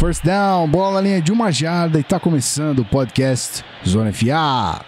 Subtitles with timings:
[0.00, 4.82] First down, bola na linha de uma jarda e tá começando o podcast Zona FA.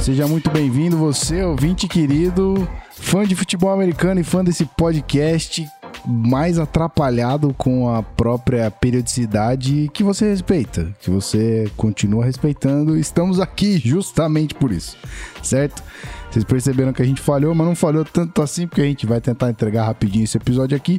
[0.00, 5.68] Seja muito bem-vindo, você, ouvinte querido, fã de futebol americano e fã desse podcast
[6.06, 12.96] mais atrapalhado com a própria periodicidade que você respeita, que você continua respeitando.
[12.96, 14.96] Estamos aqui justamente por isso,
[15.42, 15.82] certo?
[16.32, 19.20] Vocês perceberam que a gente falhou, mas não falhou tanto assim, porque a gente vai
[19.20, 20.98] tentar entregar rapidinho esse episódio aqui.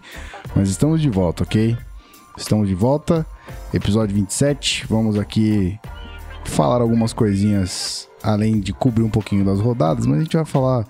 [0.56, 1.76] Mas estamos de volta, ok?
[2.38, 3.26] Estamos de volta,
[3.74, 4.86] episódio 27.
[4.88, 5.80] Vamos aqui
[6.46, 10.86] falar algumas coisinhas além de cobrir um pouquinho das rodadas, mas a gente vai falar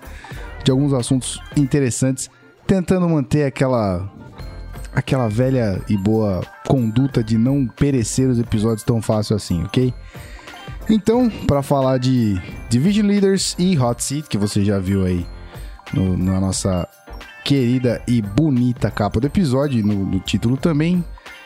[0.62, 2.28] de alguns assuntos interessantes
[2.66, 4.12] tentando manter aquela
[4.94, 9.92] aquela velha e boa conduta de não perecer os episódios tão fácil assim, ok?
[10.88, 15.26] Então, para falar de Division Leaders e Hot Seat, que você já viu aí
[15.92, 16.86] no, na nossa
[17.44, 21.04] querida e bonita capa do episódio, no, no título também,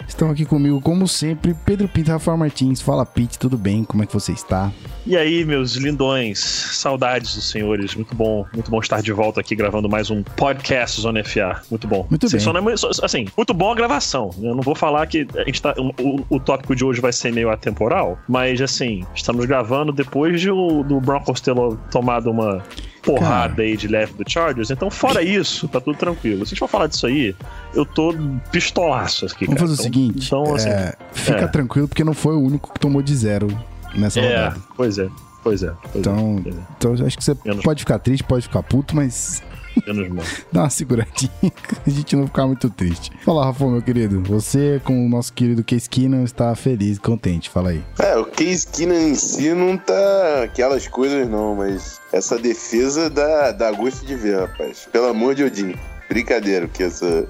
[0.08, 2.80] Estão aqui comigo, como sempre, Pedro Pinto Rafael Martins.
[2.80, 3.84] Fala, Pete, tudo bem?
[3.84, 4.72] Como é que você está?
[5.06, 7.94] E aí, meus lindões, saudades dos senhores.
[7.94, 11.62] Muito bom, muito bom estar de volta aqui gravando mais um podcast Zona FA.
[11.70, 12.06] Muito bom.
[12.08, 12.44] Muito assim, bem.
[12.44, 14.30] Só não é, assim, muito bom a gravação.
[14.42, 17.30] Eu não vou falar que a gente tá, o, o tópico de hoje vai ser
[17.30, 21.54] meio atemporal, mas assim, estamos gravando depois de o, do Broncos ter
[21.90, 22.64] tomado uma
[23.02, 23.62] porrada Cara.
[23.62, 24.70] aí de leve do Chargers.
[24.70, 26.44] Então, fora isso, tá tudo tranquilo.
[26.44, 27.34] Se a gente for falar disso aí,
[27.78, 28.14] eu tô
[28.50, 29.46] pistolaço aqui.
[29.46, 29.70] Vamos cara.
[29.70, 31.46] fazer então, o seguinte: então, assim, é, fica é.
[31.48, 33.48] tranquilo, porque não foi o único que tomou de zero
[33.94, 34.60] nessa é, rodada.
[34.76, 35.08] Pois é,
[35.42, 35.72] pois é.
[35.82, 39.42] Pois então, é, então, acho que você Menos pode ficar triste, pode ficar puto, mas
[39.86, 40.24] Menos mal.
[40.52, 41.30] Dá uma seguradinha,
[41.86, 43.10] a gente não ficar muito triste.
[43.24, 44.22] Fala, Rafa, meu querido.
[44.22, 47.50] Você, com o nosso querido Case Keenan, está feliz, contente.
[47.50, 47.82] Fala aí.
[47.98, 53.52] É, o Case Keenan em si não tá aquelas coisas, não, mas essa defesa dá,
[53.52, 54.88] dá gosto de ver, rapaz.
[54.90, 55.74] Pelo amor de Odin.
[56.08, 57.28] Brincadeira, que essa.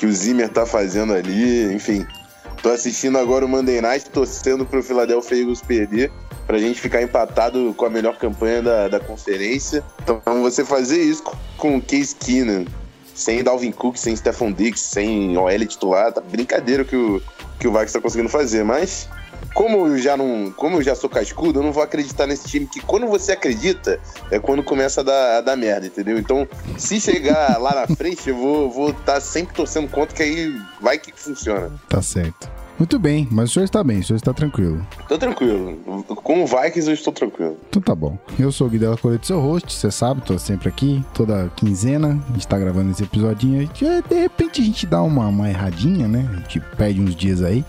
[0.00, 2.06] Que o Zimmer tá fazendo ali, enfim.
[2.62, 6.10] Tô assistindo agora o Monday Night, torcendo pro Philadelphia Eagles perder
[6.46, 9.84] pra gente ficar empatado com a melhor campanha da, da conferência.
[10.02, 11.22] Então você fazer isso
[11.58, 12.64] com o Case Keenan,
[13.14, 17.20] sem Dalvin Cook, sem Stephon Diggs, sem OL titular, tá brincadeira que o,
[17.58, 19.06] que o Vax tá conseguindo fazer, mas
[19.54, 22.66] como eu já não, como eu já sou cascudo, eu não vou acreditar nesse time
[22.66, 24.00] que quando você acredita
[24.30, 26.18] é quando começa a dar, a dar merda, entendeu?
[26.18, 30.22] Então, se chegar lá na frente, eu vou vou estar tá sempre torcendo contra que
[30.22, 31.70] aí vai que funciona.
[31.88, 32.48] Tá certo.
[32.80, 34.86] Muito bem, mas o senhor está bem, o senhor está tranquilo.
[35.06, 35.76] Tô tranquilo.
[36.06, 37.58] Com o Vikings eu estou tranquilo.
[37.68, 38.18] Então tá bom.
[38.38, 42.32] Eu sou o Guidela Coleto, seu host, você sabe, tô sempre aqui, toda quinzena, a
[42.32, 43.68] gente tá gravando esse episodinho.
[43.68, 46.26] De repente a gente dá uma, uma erradinha, né?
[46.32, 47.62] A gente perde uns dias aí.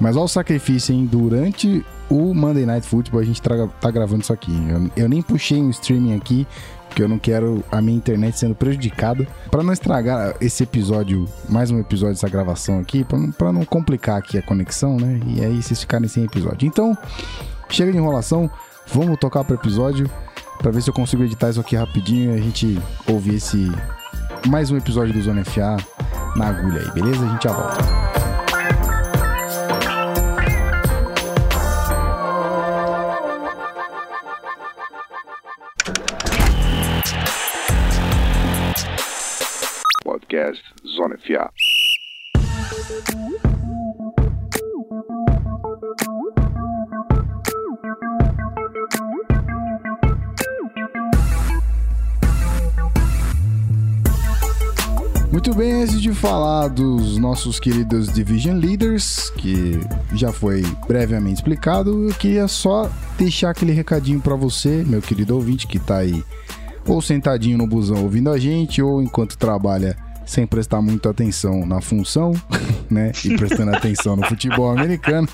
[0.00, 1.06] Mas olha o sacrifício, hein?
[1.06, 4.52] Durante o Monday Night Football a gente tá gravando isso aqui.
[4.68, 6.46] Eu, eu nem puxei um streaming aqui,
[6.88, 9.26] porque eu não quero a minha internet sendo prejudicada.
[9.50, 13.04] Para não estragar esse episódio, mais um episódio dessa gravação aqui,
[13.38, 15.20] para não, complicar aqui a conexão, né?
[15.26, 16.66] E aí vocês ficarem sem episódio.
[16.66, 16.96] Então,
[17.68, 18.50] chega de enrolação,
[18.86, 20.08] vamos tocar pro episódio
[20.58, 23.70] para ver se eu consigo editar isso aqui rapidinho e a gente ouvir esse
[24.46, 25.76] mais um episódio do Zona FA
[26.36, 27.24] na agulha aí, beleza?
[27.24, 28.23] A gente já volta.
[40.34, 41.50] Podcast Zona FA.
[55.30, 59.80] Muito bem, antes de falar dos nossos queridos Division Leaders, que
[60.14, 65.66] já foi brevemente explicado, eu queria só deixar aquele recadinho para você, meu querido ouvinte,
[65.66, 66.24] que tá aí
[66.86, 69.96] ou sentadinho no busão ouvindo a gente, ou enquanto trabalha
[70.26, 72.32] sem prestar muita atenção na função,
[72.90, 73.12] né?
[73.24, 75.28] E prestando atenção no futebol americano.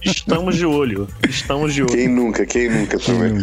[0.00, 1.08] Estamos de olho.
[1.28, 1.92] Estamos de olho.
[1.92, 3.40] Quem nunca, quem nunca também.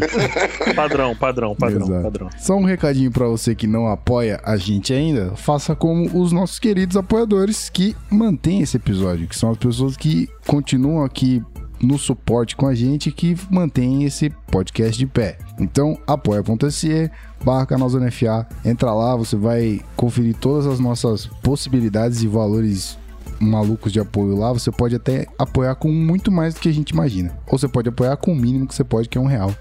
[0.76, 2.04] Padrão, padrão, padrão, Exato.
[2.04, 2.30] padrão.
[2.38, 6.60] Só um recadinho para você que não apoia a gente ainda, faça como os nossos
[6.60, 11.42] queridos apoiadores que mantêm esse episódio, que são as pessoas que continuam aqui
[11.82, 15.38] no suporte com a gente que mantém esse podcast de pé.
[15.60, 17.10] Então, apoia.se
[17.44, 22.98] barra canal Zona FA, entra lá, você vai conferir todas as nossas possibilidades e valores
[23.40, 26.90] malucos de apoio lá, você pode até apoiar com muito mais do que a gente
[26.90, 27.38] imagina.
[27.48, 29.54] Ou você pode apoiar com o mínimo que você pode, que é um real.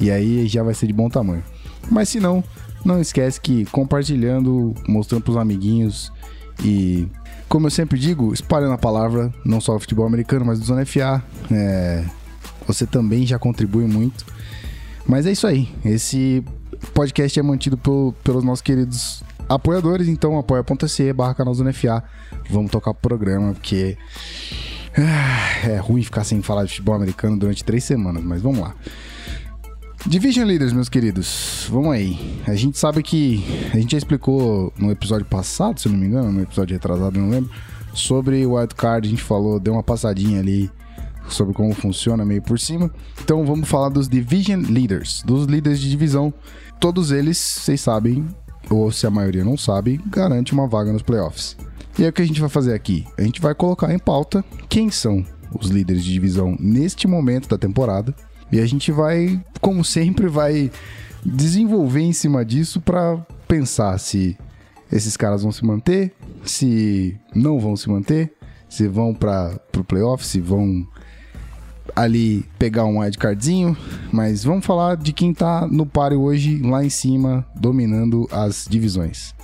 [0.00, 1.42] E aí já vai ser de bom tamanho.
[1.90, 2.44] Mas se não,
[2.84, 6.12] não esquece que compartilhando, mostrando pros amiguinhos
[6.62, 7.08] e
[7.48, 10.84] como eu sempre digo, espalhando a palavra, não só do futebol americano, mas do Zona
[10.84, 11.22] FA.
[11.50, 12.04] É,
[12.66, 14.26] você também já contribui muito.
[15.06, 15.68] Mas é isso aí.
[15.84, 16.44] Esse
[16.94, 22.02] podcast é mantido pelo, pelos nossos queridos apoiadores, então apoia.se barra canal Zona FA.
[22.50, 23.96] Vamos tocar o programa, porque
[24.96, 28.74] ah, é ruim ficar sem falar de futebol americano durante três semanas, mas vamos lá.
[30.06, 32.40] Division Leaders, meus queridos, vamos aí.
[32.46, 33.44] A gente sabe que.
[33.72, 37.18] A gente já explicou no episódio passado, se eu não me engano, no episódio retrasado,
[37.18, 37.50] não lembro,
[37.92, 39.06] sobre o wildcard.
[39.06, 40.70] A gente falou, deu uma passadinha ali
[41.28, 42.90] sobre como funciona meio por cima.
[43.22, 46.32] Então vamos falar dos Division Leaders, dos líderes de divisão.
[46.80, 48.26] Todos eles, vocês sabem,
[48.70, 51.56] ou se a maioria não sabe, garante uma vaga nos playoffs.
[51.98, 53.04] E aí o que a gente vai fazer aqui?
[53.18, 55.24] A gente vai colocar em pauta quem são
[55.58, 58.14] os líderes de divisão neste momento da temporada.
[58.52, 60.70] E a gente vai, como sempre, vai
[61.24, 63.16] desenvolver em cima disso para
[63.48, 64.38] pensar se
[64.90, 66.14] esses caras vão se manter,
[66.44, 68.32] se não vão se manter,
[68.68, 70.86] se vão para o playoff, se vão
[71.98, 73.76] ali pegar um wildcardzinho,
[74.12, 79.34] mas vamos falar de quem tá no páreo hoje lá em cima, dominando as divisões.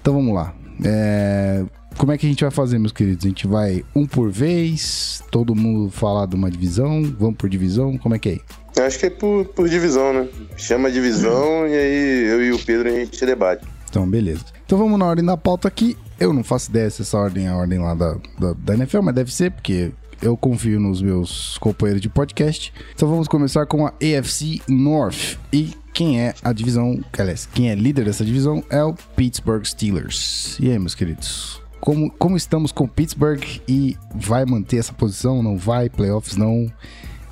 [0.00, 0.52] Então vamos lá.
[0.84, 1.64] É...
[1.96, 3.24] Como é que a gente vai fazer, meus queridos?
[3.24, 7.96] A gente vai um por vez, todo mundo falar de uma divisão, vamos por divisão,
[7.96, 8.40] como é que é?
[8.76, 10.28] Eu acho que é por, por divisão, né?
[10.56, 11.68] Chama a divisão hum.
[11.68, 13.64] e aí eu e o Pedro a gente debate.
[13.88, 14.46] Então, beleza.
[14.66, 15.96] Então vamos na ordem da pauta aqui.
[16.18, 19.02] Eu não faço ideia se essa ordem é a ordem lá da, da, da NFL,
[19.02, 22.72] mas deve ser, porque eu confio nos meus companheiros de podcast.
[22.94, 25.38] Então vamos começar com a AFC North.
[25.52, 30.58] E quem é a divisão, aliás, quem é líder dessa divisão é o Pittsburgh Steelers.
[30.60, 31.62] E aí, meus queridos?
[31.80, 35.42] Como, como estamos com Pittsburgh e vai manter essa posição?
[35.42, 35.88] Não vai?
[35.88, 36.70] Playoffs não?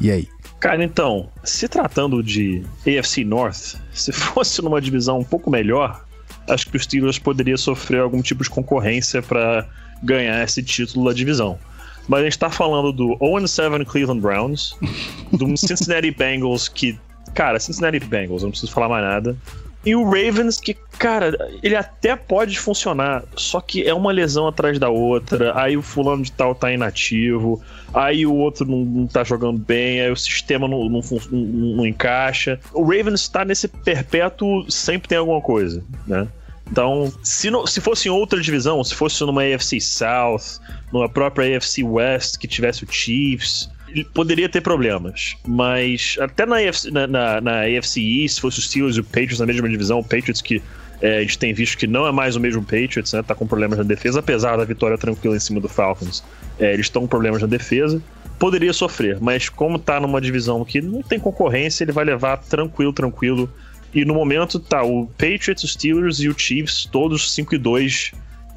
[0.00, 0.28] E aí?
[0.60, 6.04] Cara, então, se tratando de AFC North, se fosse numa divisão um pouco melhor,
[6.48, 9.66] acho que os Steelers poderia sofrer algum tipo de concorrência para
[10.02, 11.58] ganhar esse título da divisão.
[12.08, 14.76] Mas a gente tá falando do 0-7 Cleveland Browns,
[15.32, 16.98] do Cincinnati Bengals, que.
[17.34, 19.36] Cara, Cincinnati Bengals, não preciso falar mais nada.
[19.84, 24.78] E o Ravens, que, cara, ele até pode funcionar, só que é uma lesão atrás
[24.78, 25.58] da outra.
[25.60, 27.60] Aí o fulano de tal tá inativo,
[27.92, 31.00] aí o outro não, não tá jogando bem, aí o sistema não, não,
[31.30, 31.38] não,
[31.76, 32.60] não encaixa.
[32.72, 36.28] O Ravens tá nesse perpétuo, sempre tem alguma coisa, né?
[36.72, 40.58] Então, se, se fosse em outra divisão, se fosse numa AFC South,
[40.90, 43.68] numa própria AFC West, que tivesse o Chiefs,
[44.14, 45.36] poderia ter problemas.
[45.46, 49.04] Mas até na AFC, na, na, na AFC East, se fosse os Steelers e o
[49.04, 50.62] Patriots na mesma divisão, o Patriots que
[51.02, 53.22] é, a gente tem visto que não é mais o mesmo Patriots, né?
[53.22, 56.24] Tá com problemas na defesa, apesar da vitória tranquila em cima do Falcons.
[56.58, 58.00] É, eles estão com problemas na defesa.
[58.38, 62.94] Poderia sofrer, mas como tá numa divisão que não tem concorrência, ele vai levar tranquilo,
[62.94, 63.52] tranquilo
[63.94, 68.12] e no momento tá o Patriots, os Steelers e o Chiefs, todos 5 e 2.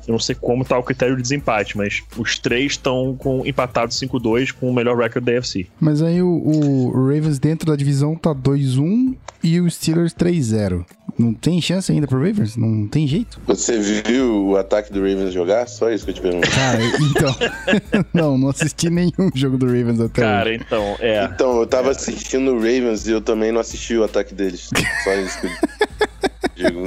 [0.07, 3.99] Eu não sei como tá o critério de desempate, mas os três estão com empatados
[3.99, 5.65] 5-2 com o melhor recorde da AFC.
[5.79, 10.85] Mas aí o, o, Ravens dentro da divisão tá 2-1 e o Steelers 3-0.
[11.17, 12.57] Não tem chance ainda pro Ravens?
[12.57, 13.39] Não tem jeito?
[13.47, 15.67] Você viu o ataque do Ravens jogar?
[15.67, 16.49] Só isso que eu te pergunto.
[16.49, 17.35] Cara, então.
[18.13, 20.61] não, não assisti nenhum jogo do Ravens até Cara, hoje.
[20.65, 21.23] então, é.
[21.23, 24.69] Então, eu tava assistindo o Ravens e eu também não assisti o ataque deles.
[25.03, 26.85] Só isso que eu digo.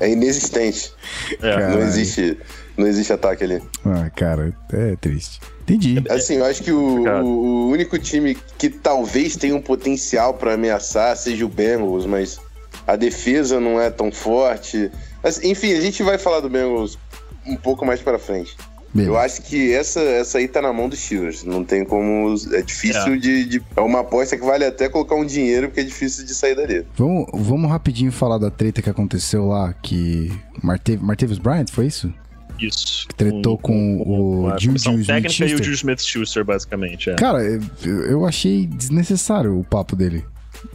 [0.00, 0.92] É inexistente.
[1.40, 1.68] É.
[1.68, 2.38] Não existe.
[2.76, 3.62] Não existe ataque ali.
[3.84, 5.40] Ah, cara, é triste.
[5.62, 6.02] Entendi.
[6.10, 11.16] Assim, eu acho que o, o único time que talvez tenha um potencial para ameaçar
[11.16, 12.40] seja o Bengals, mas
[12.86, 14.90] a defesa não é tão forte.
[15.22, 16.98] Mas, enfim, a gente vai falar do Bengals
[17.46, 18.56] um pouco mais para frente.
[18.94, 19.10] Beleza.
[19.10, 21.44] Eu acho que essa, essa aí tá na mão dos Steelers.
[21.44, 22.34] Não tem como.
[22.52, 23.16] É difícil é.
[23.16, 26.34] De, de, É uma aposta que vale até colocar um dinheiro, porque é difícil de
[26.34, 26.84] sair dali.
[26.94, 30.30] Vamos, vamos rapidinho falar da treta que aconteceu lá, que.
[30.62, 32.12] Martavis Bryant, foi isso?
[32.60, 33.08] Isso.
[33.08, 37.10] Que tretou com, com, o Juju Smith e o Juju Smith-Schuster, basicamente.
[37.10, 37.14] É.
[37.14, 37.60] Cara, eu,
[38.04, 40.22] eu achei desnecessário o papo dele.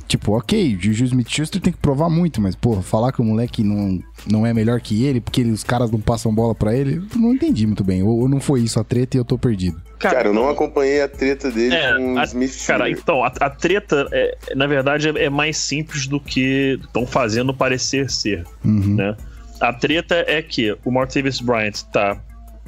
[0.08, 4.02] Tipo, ok, Juju Smith-Schuster tem que provar muito, mas, pô, falar que o moleque não,
[4.26, 7.34] não é melhor que ele porque ele, os caras não passam bola para ele, não
[7.34, 8.02] entendi muito bem.
[8.02, 9.82] Ou, ou, não foi isso a treta e eu tô perdido.
[10.00, 13.28] Cara, cara eu não acompanhei a treta dele é, com o Smith Cara, então, a,
[13.28, 18.46] a treta, é, na verdade, é, é, mais simples do que estão fazendo parecer ser,
[18.64, 18.96] uhum.
[18.96, 19.18] né?
[19.60, 22.18] A treta é que o Martavis Bryant tá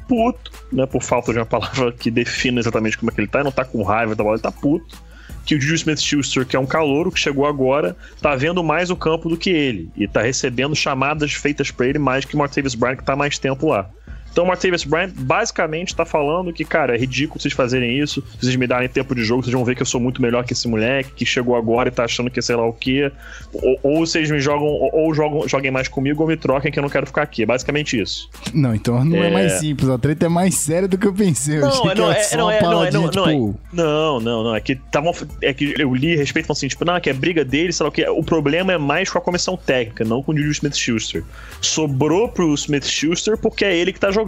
[0.06, 0.84] puto, né?
[0.84, 3.38] Por falta de uma palavra que defina exatamente como é que ele tá.
[3.38, 5.09] Ele não tá com raiva da bola, ele tá puto
[5.50, 8.94] que o Juju Smith-Schuster, que é um calouro que chegou agora, tá vendo mais o
[8.94, 12.76] campo do que ele e tá recebendo chamadas feitas para ele mais que o Martavis
[12.76, 13.90] Bryant que tá mais tempo lá.
[14.30, 18.22] Então o Martavis Bryant basicamente tá falando que, cara, é ridículo vocês fazerem isso.
[18.40, 20.52] Vocês me darem tempo de jogo, vocês vão ver que eu sou muito melhor que
[20.52, 23.10] esse moleque, que chegou agora e tá achando que é sei lá o quê.
[23.52, 26.78] Ou, ou vocês me jogam, ou, ou jogam, joguem mais comigo ou me troquem que
[26.78, 27.42] eu não quero ficar aqui.
[27.42, 28.30] É basicamente isso.
[28.54, 29.88] Não, então não é, é mais simples.
[29.88, 31.58] A treta é mais séria do que eu pensei.
[31.58, 34.54] Eu não, é, não, é, não, é, não, é, não, não, é, não, não, não,
[34.54, 37.12] é que tavam, é que eu li a respeito assim, tipo, não, é que é
[37.12, 38.08] briga dele, sei lá o que.
[38.08, 41.24] O problema é mais com a comissão técnica, não com o Julius Smith-Schuster.
[41.60, 44.19] Sobrou pro Smith-Schuster porque é ele que tá jogando.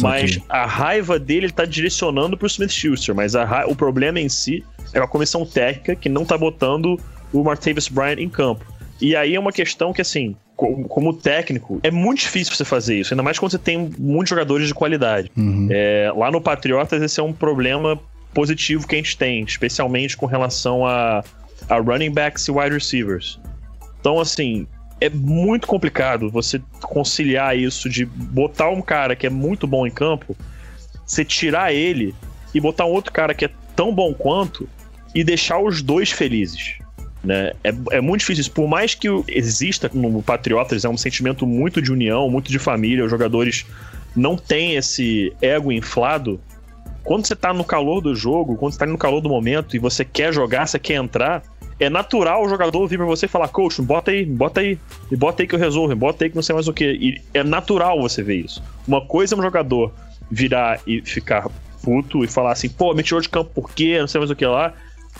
[0.00, 3.34] Mas a raiva dele ele tá direcionando pro Smith Schuster, mas
[3.66, 7.00] o problema em si é a comissão técnica que não tá botando
[7.32, 8.64] o Martavis Bryant em campo.
[9.00, 13.12] E aí é uma questão que, assim, como técnico, é muito difícil você fazer isso,
[13.12, 15.30] ainda mais quando você tem muitos jogadores de qualidade.
[15.36, 15.68] Uhum.
[15.70, 17.98] É, lá no Patriotas, esse é um problema
[18.32, 21.22] positivo que a gente tem, especialmente com relação a,
[21.68, 23.38] a running backs e wide receivers.
[24.00, 24.66] Então, assim,
[25.00, 29.90] é muito complicado você conciliar isso de botar um cara que é muito bom em
[29.90, 30.36] campo,
[31.04, 32.14] você tirar ele
[32.54, 34.68] e botar um outro cara que é tão bom quanto
[35.14, 36.78] e deixar os dois felizes.
[37.22, 37.52] Né?
[37.62, 38.52] É, é muito difícil isso.
[38.52, 43.04] Por mais que exista no Patriotas, é um sentimento muito de união, muito de família,
[43.04, 43.66] os jogadores
[44.14, 46.40] não têm esse ego inflado.
[47.04, 49.78] Quando você tá no calor do jogo, quando você tá no calor do momento e
[49.78, 51.42] você quer jogar, você quer entrar,
[51.78, 54.78] é natural o jogador vir pra você falar, coach, bota aí, bota aí,
[55.10, 56.84] e bota aí que eu resolvo, bota aí que não sei mais o que.
[56.84, 58.62] E é natural você ver isso.
[58.86, 59.92] Uma coisa é um jogador
[60.30, 61.48] virar e ficar
[61.82, 63.98] puto e falar assim, pô, me tirou de campo por quê?
[64.00, 64.72] Não sei mais o que lá.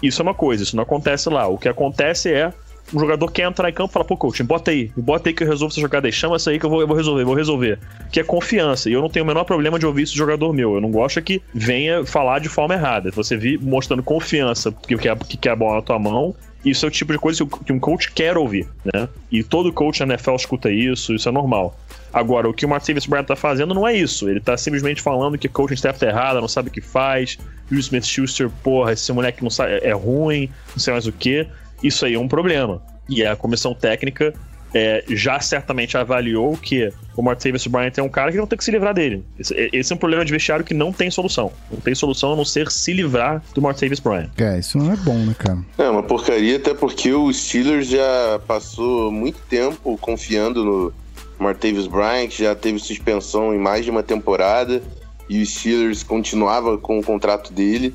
[0.02, 1.46] Isso é uma coisa, isso não acontece lá.
[1.46, 2.52] O que acontece é
[2.94, 5.42] um jogador quer entrar em campo e fala, pô, coach, bota aí, bota aí que
[5.42, 7.34] eu resolvo essa jogada aí, chama essa aí que eu vou, eu vou resolver, vou
[7.34, 7.78] resolver.
[8.10, 8.88] Que é confiança.
[8.88, 10.74] E eu não tenho o menor problema de ouvir isso de jogador meu.
[10.74, 13.10] Eu não gosto que venha falar de forma errada.
[13.10, 16.34] Você vir mostrando confiança que quer, que quer a bola na tua mão.
[16.64, 19.08] Isso é o tipo de coisa que um coach quer ouvir, né?
[19.30, 21.78] E todo coach na NFL escuta isso, isso é normal.
[22.12, 24.28] Agora, o que o Martavis Bryant tá fazendo não é isso.
[24.28, 27.38] Ele tá simplesmente falando que coaching staff tá errada, não sabe o que faz.
[27.70, 31.46] Will Smith Schuster, porra, esse moleque não sabe, é ruim, não sei mais o que.
[31.82, 32.82] Isso aí é um problema.
[33.08, 34.34] E a comissão técnica
[34.74, 38.64] é, já certamente avaliou que o Martavis Bryant é um cara que não tem que
[38.64, 39.24] se livrar dele.
[39.38, 41.50] Esse, esse, é um problema de vestiário que não tem solução.
[41.70, 44.28] Não tem solução a não ser se livrar do Martavis Bryant.
[44.36, 45.58] É, isso não é bom, né, cara?
[45.78, 50.92] É uma porcaria, até porque o Steelers já passou muito tempo confiando no
[51.38, 54.82] Martavis Bryant, já teve suspensão em mais de uma temporada
[55.28, 57.94] e o Steelers continuava com o contrato dele.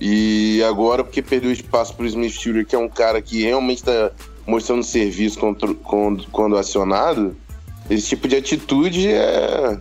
[0.00, 3.78] E agora, porque perdeu espaço para o Smith Schuster, que é um cara que realmente
[3.78, 4.12] está
[4.46, 7.36] mostrando serviço quando, quando, quando acionado,
[7.90, 9.78] esse tipo de atitude é.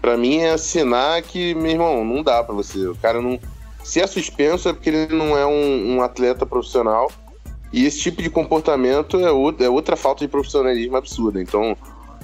[0.00, 2.86] para mim é assinar que, meu irmão, não dá para você.
[2.86, 3.38] O cara não.
[3.84, 7.10] Se é suspenso é porque ele não é um, um atleta profissional.
[7.72, 11.40] E esse tipo de comportamento é, outra, é outra falta de profissionalismo absurda.
[11.40, 11.76] Então,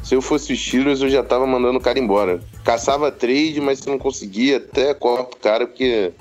[0.03, 2.41] se eu fosse o Steelers, eu já tava mandando o cara embora.
[2.65, 6.12] Caçava trade, mas se não conseguia, até corta o cara, porque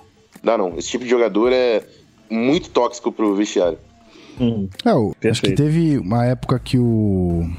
[0.46, 0.78] Dá não.
[0.78, 1.84] Esse tipo de jogador é
[2.30, 3.80] muito tóxico pro vestiário.
[4.40, 7.50] Hum, é, o, acho que teve uma época que o.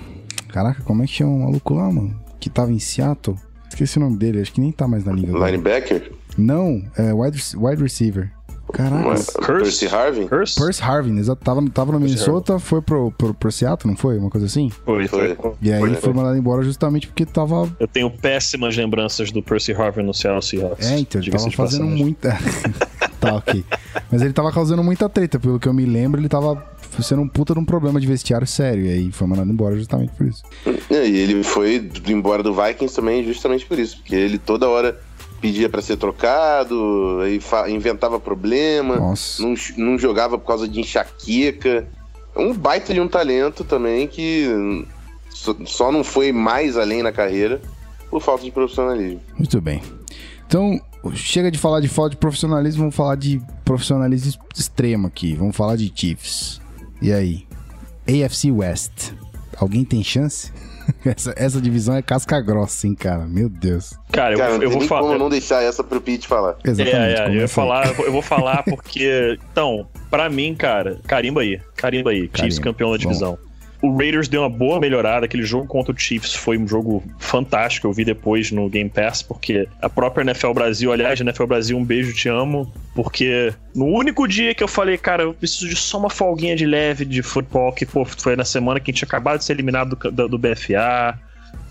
[0.48, 2.16] Caraca, como é que chama o maluco lá, mano?
[2.38, 3.36] Que tava em Seattle.
[3.68, 5.32] Esqueci o nome dele, acho que nem tá mais na liga.
[5.32, 6.12] Linebacker?
[6.38, 8.30] Não, é wide, wide receiver.
[8.72, 9.14] Caraca.
[9.46, 10.26] Percy Harvin?
[10.28, 11.42] Percy Harvin, exato.
[11.42, 14.18] Tava, tava no Minnesota, foi pro, pro, pro Seattle, não foi?
[14.18, 14.70] Uma coisa assim?
[14.84, 15.36] Foi, foi.
[15.62, 17.70] E aí foi, foi mandado embora justamente porque tava.
[17.78, 20.90] Eu tenho péssimas lembranças do Percy Harvin no Seattle Seahawks.
[20.90, 22.04] É, então, ele tava fazendo passagem.
[22.04, 22.38] muita.
[23.20, 23.64] tá, ok.
[24.10, 26.62] Mas ele tava causando muita treta, pelo que eu me lembro, ele tava
[27.02, 28.86] sendo um puta de um problema de vestiário sério.
[28.86, 30.42] E aí foi mandado embora justamente por isso.
[30.90, 34.98] É, e ele foi embora do Vikings também justamente por isso, porque ele toda hora
[35.46, 37.40] pedia para ser trocado, aí
[37.72, 41.86] inventava problema, não, não, jogava por causa de enxaqueca.
[42.36, 44.84] Um baita de um talento também que
[45.64, 47.62] só não foi mais além na carreira
[48.10, 49.20] por falta de profissionalismo.
[49.38, 49.80] Muito bem.
[50.48, 50.80] Então,
[51.14, 55.34] chega de falar de falta de profissionalismo, vamos falar de profissionalismo extremo aqui.
[55.34, 56.60] Vamos falar de Chiefs.
[57.00, 57.46] E aí?
[58.08, 59.12] AFC West.
[59.56, 60.52] Alguém tem chance?
[61.04, 63.26] essa, essa divisão é casca grossa, hein, cara?
[63.26, 63.94] Meu Deus.
[64.12, 65.08] Cara, eu, cara, eu, eu vou falar.
[65.08, 66.56] como não deixar essa pro Pete falar.
[66.64, 66.96] Exatamente.
[66.96, 69.38] É, é, eu, ia falar, eu vou falar porque.
[69.52, 71.60] Então, pra mim, cara, carimba aí.
[71.76, 72.30] Carimba aí.
[72.34, 73.32] Chiefs campeão da divisão.
[73.32, 73.45] Bom.
[73.86, 75.26] O Raiders deu uma boa melhorada.
[75.26, 77.86] Aquele jogo contra o Chiefs foi um jogo fantástico.
[77.86, 81.84] Eu vi depois no Game Pass, porque a própria NFL Brasil, aliás, NFL Brasil, um
[81.84, 82.72] beijo, te amo.
[82.94, 86.66] Porque no único dia que eu falei, cara, eu preciso de só uma folguinha de
[86.66, 89.52] leve de futebol, que pô, foi na semana que a gente tinha acabado de ser
[89.52, 91.16] eliminado do, do, do BFA.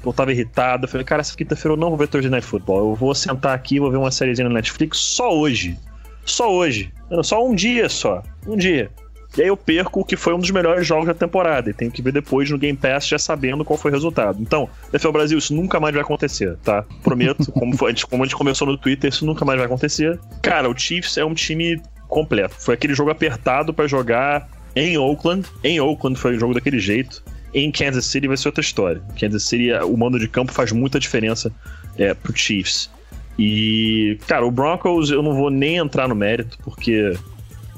[0.05, 0.85] Eu tava irritado.
[0.85, 2.91] Eu falei, cara, essa quinta-feira eu não vou ver Thursday Night Football.
[2.91, 5.77] Eu vou sentar aqui, vou ver uma sériezinha na Netflix só hoje.
[6.23, 6.93] Só hoje.
[7.23, 8.23] Só um dia só.
[8.47, 8.89] Um dia.
[9.37, 11.69] E aí eu perco o que foi um dos melhores jogos da temporada.
[11.69, 14.41] E tenho que ver depois no Game Pass já sabendo qual foi o resultado.
[14.41, 16.85] Então, NFL Brasil, isso nunca mais vai acontecer, tá?
[17.03, 20.19] Prometo, como, foi, como a gente começou no Twitter, isso nunca mais vai acontecer.
[20.41, 22.55] Cara, o Chiefs é um time completo.
[22.57, 25.47] Foi aquele jogo apertado para jogar em Oakland.
[25.63, 27.23] Em Oakland foi um jogo daquele jeito.
[27.53, 29.01] Em Kansas City vai ser outra história.
[29.19, 31.51] Kansas City, o mando de campo faz muita diferença
[31.97, 32.89] é, pro Chiefs.
[33.37, 37.13] E, cara, o Broncos eu não vou nem entrar no mérito, porque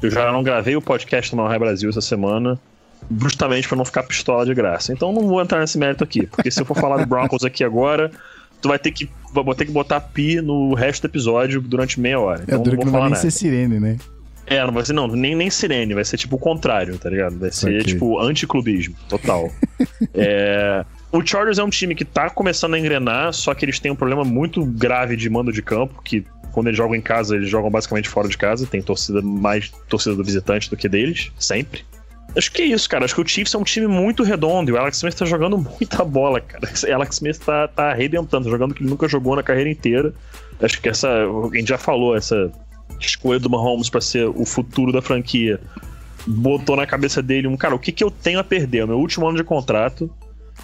[0.02, 2.60] eu já não gravei o podcast do Malrai Brasil essa semana,
[3.20, 4.94] justamente para não ficar pistola de graça.
[4.94, 7.64] Então não vou entrar nesse mérito aqui, porque se eu for falar do Broncos aqui
[7.64, 8.12] agora,
[8.62, 12.20] tu vai ter que, vou ter que botar pi no resto do episódio durante meia
[12.20, 12.44] hora.
[12.44, 13.22] Então é, duro que não vai nem nada.
[13.22, 13.98] ser sirene, né?
[14.46, 17.38] É, não vai ser, não, nem, nem sirene, vai ser tipo o contrário, tá ligado?
[17.38, 17.94] Vai ser okay.
[17.94, 19.52] tipo anticlubismo, total.
[20.14, 20.86] é,
[21.18, 23.96] o Chargers é um time que tá começando a engrenar, só que eles têm um
[23.96, 27.70] problema muito grave de mando de campo, que quando eles jogam em casa, eles jogam
[27.70, 31.84] basicamente fora de casa, tem torcida mais torcida do visitante do que deles, sempre.
[32.36, 33.06] Acho que é isso, cara.
[33.06, 35.58] Acho que o Chiefs é um time muito redondo e o Alex Smith tá jogando
[35.80, 36.68] muita bola, cara.
[36.68, 39.70] O Alex Smith tá, tá arrebentando, tá jogando o que ele nunca jogou na carreira
[39.70, 40.14] inteira.
[40.62, 41.10] Acho que essa.
[41.10, 42.52] A gente já falou, essa
[43.00, 45.60] escolha do Mahomes para ser o futuro da franquia
[46.26, 48.84] botou na cabeça dele um cara, o que, que eu tenho a perder?
[48.84, 50.10] O meu último ano de contrato,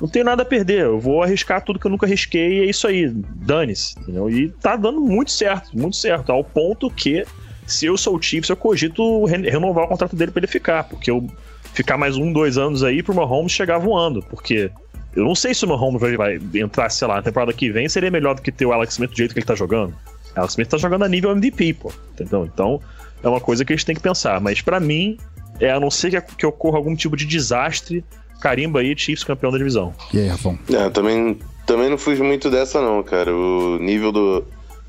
[0.01, 2.65] não tenho nada a perder, eu vou arriscar tudo que eu nunca arrisquei e é
[2.65, 3.95] isso aí, dane-se?
[4.31, 7.25] E tá dando muito certo, muito certo, ao ponto que
[7.65, 11.09] se eu sou o Chiefs, eu cogito renovar o contrato dele para ele ficar, porque
[11.09, 11.27] eu
[11.73, 14.69] ficar mais um, dois anos aí pro Mahomes chegar voando, porque
[15.15, 17.87] eu não sei se o Mahomes vai, vai entrar, sei lá, na temporada que vem
[17.87, 19.95] seria melhor do que ter o Alex Smith do jeito que ele tá jogando.
[20.35, 21.91] Alex Smith tá jogando a nível MVP, pô.
[22.13, 22.49] Entendeu?
[22.51, 22.81] Então,
[23.21, 24.41] é uma coisa que a gente tem que pensar.
[24.41, 25.17] Mas para mim,
[25.59, 28.03] é a não ser que, que ocorra algum tipo de desastre,
[28.41, 29.93] carimba aí, Chiefs campeão da divisão.
[30.13, 30.57] E aí, Rafão?
[30.71, 33.33] É, também, também não fujo muito dessa, não, cara.
[33.33, 34.45] O nível do,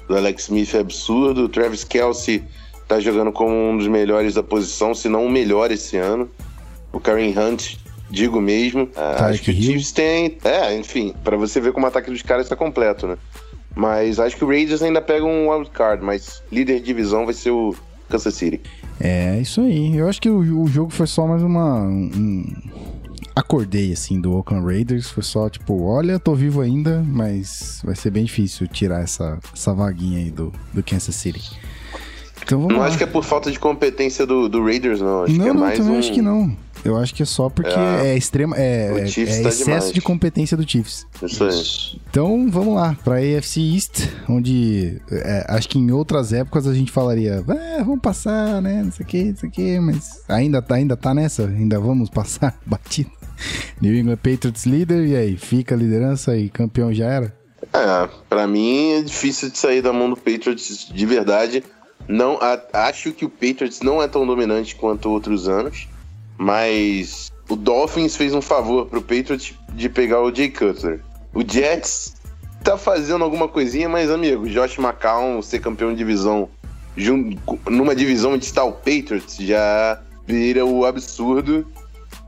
[0.09, 1.45] do Alex Smith é absurdo.
[1.45, 2.43] O Travis Kelsey
[2.87, 6.29] tá jogando como um dos melhores da posição, se não o melhor esse ano.
[6.93, 7.77] O Karen Hunt,
[8.11, 8.87] digo mesmo.
[8.87, 10.39] Tá acho que o Chiefs tem.
[10.45, 13.17] É, enfim, para você ver como o ataque dos caras tá completo, né?
[13.75, 17.51] Mas acho que o Raiders ainda pega um wildcard, mas líder de divisão vai ser
[17.51, 17.75] o
[18.09, 18.61] Kansas City.
[19.01, 19.97] É, isso aí.
[19.97, 21.83] Eu acho que o, o jogo foi só mais uma.
[21.83, 22.45] Um...
[23.35, 25.11] Acordei, assim, do Oakland Raiders.
[25.11, 29.75] Foi só, tipo, olha, tô vivo ainda, mas vai ser bem difícil tirar essa, essa
[29.75, 31.59] vaguinha aí do, do Kansas City.
[32.43, 32.87] Então vamos Não lá.
[32.87, 35.25] acho que é por falta de competência do, do Raiders, não.
[35.25, 35.99] Acho não, que é não, mais também um...
[35.99, 36.57] acho que não.
[36.85, 38.55] Eu acho que é só porque é, é extrema.
[38.59, 39.93] É, é, é tá excesso demais.
[39.93, 41.07] de competência do Chiefs.
[41.23, 42.01] Isso aí.
[42.11, 46.93] Então vamos lá, pra AFC East, onde é, acho que em outras épocas a gente
[46.93, 48.83] falaria, ah, vamos passar, né?
[48.85, 51.81] Não sei o que, não sei o que, mas ainda tá, ainda tá nessa, ainda
[51.81, 53.11] vamos passar batido.
[53.81, 55.37] New England Patriots líder, e aí?
[55.37, 57.35] Fica a liderança e campeão já era?
[57.73, 61.65] É, pra mim é difícil de sair da mão do Patriots de verdade.
[62.07, 65.89] Não, a, acho que o Patriots não é tão dominante quanto outros anos.
[66.37, 71.01] Mas o Dolphins fez um favor pro Patriots de pegar o Jay Cutler.
[71.33, 72.15] O Jets
[72.63, 76.49] tá fazendo alguma coisinha, mas, amigo, Josh McCown ser campeão de divisão
[77.69, 81.67] numa divisão onde está o Patriots já vira o absurdo.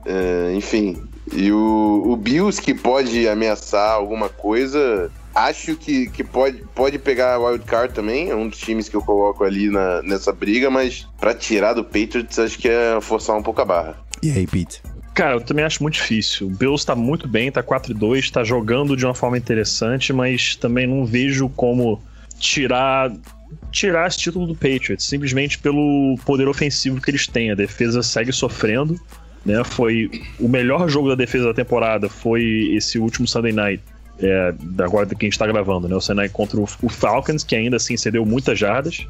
[0.06, 6.62] Uh, enfim, e o, o Bills que pode ameaçar alguma coisa, acho que, que pode,
[6.74, 10.32] pode pegar o Wildcard também, é um dos times que eu coloco ali na, nessa
[10.32, 13.96] briga, mas para tirar do Patriots acho que é forçar um pouco a barra.
[14.22, 14.80] E aí, Pete?
[15.12, 16.46] Cara, eu também acho muito difícil.
[16.46, 20.86] O Bills tá muito bem, tá 4-2, tá jogando de uma forma interessante, mas também
[20.86, 22.00] não vejo como
[22.38, 23.10] tirar
[23.70, 27.50] tirar esse título do Patriots, simplesmente pelo poder ofensivo que eles têm.
[27.50, 29.00] A defesa segue sofrendo,
[29.46, 29.62] né?
[29.64, 33.82] Foi o melhor jogo da defesa da temporada foi esse último Sunday Night.
[34.18, 35.94] É, agora que a gente tá gravando, né?
[35.94, 39.06] O Sunday Night contra o Falcons, que ainda assim cedeu muitas jardas.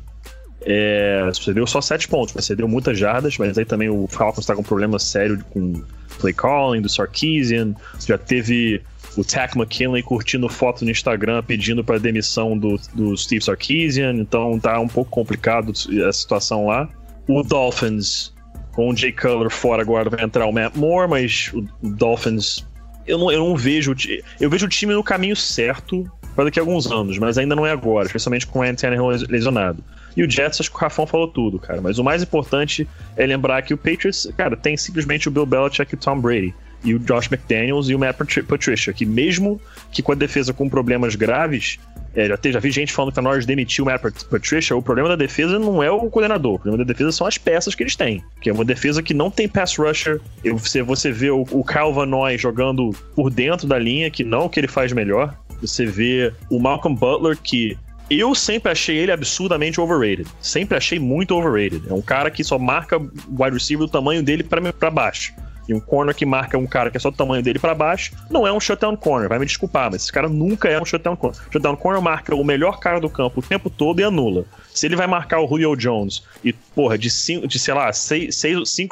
[0.68, 4.54] É, cedeu só 7 pontos, mas cedeu muitas jardas, mas aí também o Falcons está
[4.54, 5.80] com um problema sério com
[6.18, 7.74] play calling do Sarkeesian.
[8.04, 8.82] Já teve
[9.16, 14.58] o Tack McKinley curtindo foto no Instagram pedindo para demissão do, do Steve Sarkeesian, então
[14.60, 15.72] tá um pouco complicado
[16.06, 16.88] a situação lá.
[17.26, 18.32] O Dolphins,
[18.76, 22.62] com o Jay Cutler fora agora, vai entrar o Matt Moore, mas o Dolphins.
[23.06, 23.94] Eu não, eu não vejo.
[24.38, 27.64] Eu vejo o time no caminho certo para daqui a alguns anos, mas ainda não
[27.64, 28.96] é agora, especialmente com o Anthony
[29.30, 29.82] lesionado.
[30.14, 31.80] E o Jets, acho que o Rafão falou tudo, cara.
[31.80, 32.86] Mas o mais importante
[33.16, 36.54] é lembrar que o Patriots, cara, tem simplesmente o Bill Belichick e o Tom Brady.
[36.84, 39.58] E o Josh McDaniels e o Matt Patricia, que mesmo
[39.90, 41.78] que com a defesa com problemas graves,
[42.16, 44.00] é, já, te, já vi gente falando que a nós demitiu o Matt
[44.30, 47.36] Patricia, o problema da defesa não é o coordenador, o problema da defesa são as
[47.36, 48.24] peças que eles têm.
[48.40, 50.18] Que é uma defesa que não tem pass rusher.
[50.42, 54.42] Você, você vê o, o Kyle Van Noy jogando por dentro da linha, que não
[54.42, 55.36] é o que ele faz melhor.
[55.60, 57.76] Você vê o Malcolm Butler, que
[58.08, 60.26] Eu sempre achei ele absurdamente overrated.
[60.40, 61.82] Sempre achei muito overrated.
[61.86, 65.34] É um cara que só marca wide receiver do tamanho dele para baixo.
[65.68, 68.12] E um corner que marca um cara que é só do tamanho dele para baixo,
[68.30, 71.16] não é um shutdown corner, vai me desculpar, mas esse cara nunca é um shutdown
[71.16, 71.40] corner.
[71.50, 74.44] Shutdown corner marca o melhor cara do campo o tempo todo e anula.
[74.72, 78.32] Se ele vai marcar o Julio Jones e, porra, de, cinco, de sei lá, 5,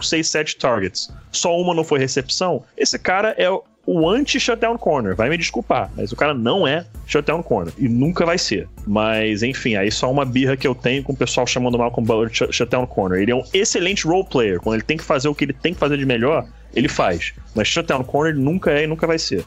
[0.03, 3.49] 6, 7 targets, só uma não foi recepção, esse cara é
[3.87, 5.15] o anti-shutdown corner.
[5.15, 7.73] Vai me desculpar, mas o cara não é shutdown corner.
[7.79, 8.69] E nunca vai ser.
[8.87, 12.07] Mas, enfim, aí só uma birra que eu tenho com o pessoal chamando o Malcolm
[12.07, 13.21] Butler de shutdown corner.
[13.21, 14.61] Ele é um excelente role player.
[14.61, 17.33] Quando ele tem que fazer o que ele tem que fazer de melhor, ele faz.
[17.55, 19.45] Mas shutdown corner nunca é e nunca vai ser.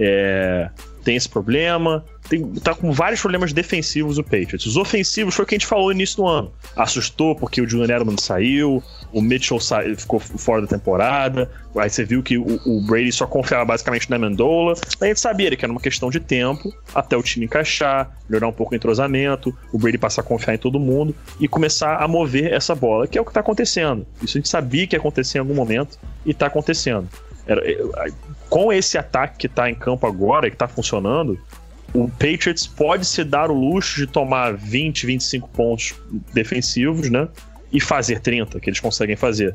[0.00, 0.70] É,
[1.08, 2.04] tem esse problema.
[2.28, 4.66] Tem, tá com vários problemas defensivos o Patriots.
[4.66, 6.52] Os ofensivos foi o que a gente falou no início do ano.
[6.76, 11.50] Assustou porque o Julian Edelman saiu, o Mitchell sa ficou fora da temporada.
[11.74, 14.74] Aí você viu que o, o, Brady só confiava basicamente na Mendola.
[15.00, 18.52] A gente sabia que era uma questão de tempo até o time encaixar, melhorar um
[18.52, 22.52] pouco o entrosamento, o Brady passar a confiar em todo mundo e começar a mover
[22.52, 24.06] essa bola, que é o que tá acontecendo.
[24.22, 27.08] Isso a gente sabia que ia acontecer em algum momento e tá acontecendo.
[27.48, 27.62] Era,
[28.48, 31.40] com esse ataque que está em campo agora, que está funcionando,
[31.94, 35.94] o Patriots pode se dar o luxo de tomar 20, 25 pontos
[36.32, 37.26] defensivos, né?
[37.72, 39.54] E fazer 30, que eles conseguem fazer.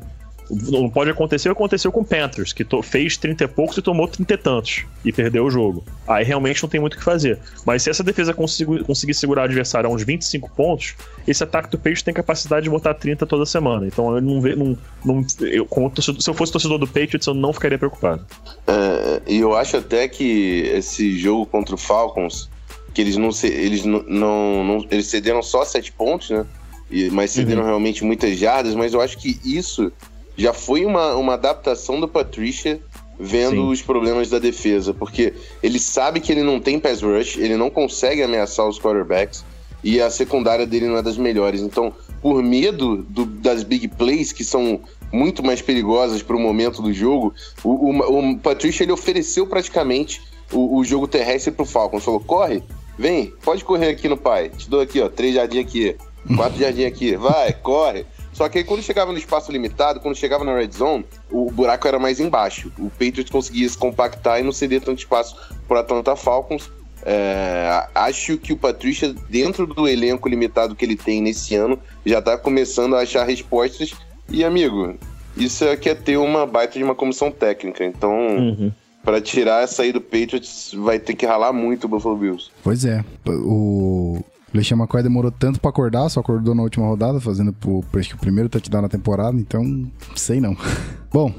[0.69, 4.33] Não pode acontecer aconteceu com o Panthers, que fez 30 e poucos e tomou 30
[4.33, 5.83] e tantos e perdeu o jogo.
[6.07, 7.39] Aí realmente não tem muito o que fazer.
[7.65, 10.95] Mas se essa defesa conseguir, conseguir segurar o adversário a uns 25 pontos,
[11.27, 13.87] esse ataque do Patriots tem capacidade de botar 30 toda semana.
[13.87, 14.57] Então eu não vejo.
[14.57, 15.67] Não, não, eu,
[15.99, 18.25] se eu fosse torcedor do Patriots, eu não ficaria preocupado.
[18.67, 22.49] É, e eu acho até que esse jogo contra o Falcons,
[22.93, 26.45] que eles não, eles não, não, não eles cederam só 7 pontos, né?
[26.91, 27.67] E, mas cederam uhum.
[27.67, 29.91] realmente muitas jardas, mas eu acho que isso
[30.37, 32.81] já foi uma, uma adaptação do Patricia
[33.19, 33.71] vendo Sim.
[33.71, 37.69] os problemas da defesa, porque ele sabe que ele não tem pass rush, ele não
[37.69, 39.45] consegue ameaçar os quarterbacks
[39.83, 41.61] e a secundária dele não é das melhores.
[41.61, 46.81] Então, por medo do, das big plays que são muito mais perigosas para o momento
[46.81, 51.65] do jogo, o, o, o Patricia ele ofereceu praticamente o, o jogo terrestre para o
[51.67, 52.03] Falcons.
[52.03, 52.63] Falou: corre,
[52.97, 55.95] vem, pode correr aqui no pai, te dou aqui, ó, três jardins aqui,
[56.35, 58.05] quatro jardins aqui, vai, corre.
[58.33, 61.87] Só que aí quando chegava no espaço limitado, quando chegava na red zone, o buraco
[61.87, 62.71] era mais embaixo.
[62.77, 66.71] O Patriots conseguia se compactar e não ceder tanto espaço para Atlanta Falcons.
[67.05, 72.19] É, acho que o Patrícia, dentro do elenco limitado que ele tem nesse ano, já
[72.19, 73.93] está começando a achar respostas.
[74.29, 74.95] E, amigo,
[75.35, 77.83] isso aqui é ter uma baita de uma comissão técnica.
[77.83, 78.71] Então, uhum.
[79.03, 82.49] para tirar essa aí do Patriots, vai ter que ralar muito o Buffalo Bills.
[82.63, 83.03] Pois é.
[83.27, 87.83] O, o LeSean McCoy demorou tanto para acordar, só acordou na última rodada, fazendo pro,
[87.95, 90.55] acho que o primeiro touchdown na temporada, então sei não.
[91.11, 91.33] Bom,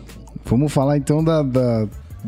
[0.44, 1.86] vamos falar então da, da,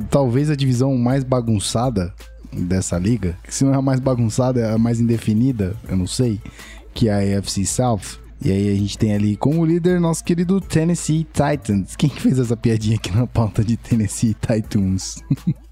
[0.08, 2.14] talvez a divisão mais bagunçada
[2.52, 3.36] dessa liga.
[3.48, 6.40] Se não é a mais bagunçada, é a mais indefinida, eu não sei,
[6.94, 8.24] que é a AFC South.
[8.40, 11.96] E aí a gente tem ali como líder nosso querido Tennessee Titans.
[11.96, 15.22] Quem fez essa piadinha aqui na pauta de Tennessee Titans?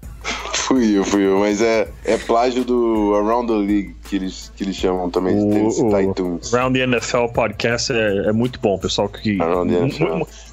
[0.53, 4.63] fui eu, fui eu, mas é, é plágio do Around the League que eles, que
[4.63, 6.53] eles chamam também de Tennessee Titans.
[6.53, 9.37] Around the NFL podcast é, é muito bom, pessoal que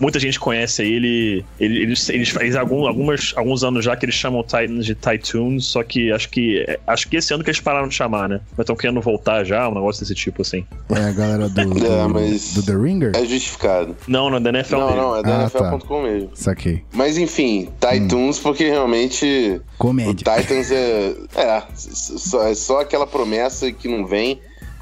[0.01, 4.05] muita gente conhece aí, ele, ele, eles, eles fazem algum, algumas, alguns anos já que
[4.05, 7.61] eles chamam Titans de Titans, só que acho que acho que esse ano que eles
[7.61, 8.41] pararam de chamar, né?
[8.53, 10.65] Mas estão querendo voltar já, um negócio desse tipo assim.
[10.91, 13.13] É a galera do, do, é, mas do The Ringer?
[13.15, 13.97] É justificado.
[14.07, 15.03] Não, não é da NFL Não, mesmo.
[15.03, 16.03] não, é da ah, NFL.com tá.
[16.03, 16.31] mesmo.
[16.35, 16.85] Saquei.
[16.93, 18.43] Mas enfim, Titans hum.
[18.43, 20.11] porque realmente Comédia.
[20.13, 23.42] o Titans é, é, só, é só aquela promessa
[23.73, 24.41] que não vem.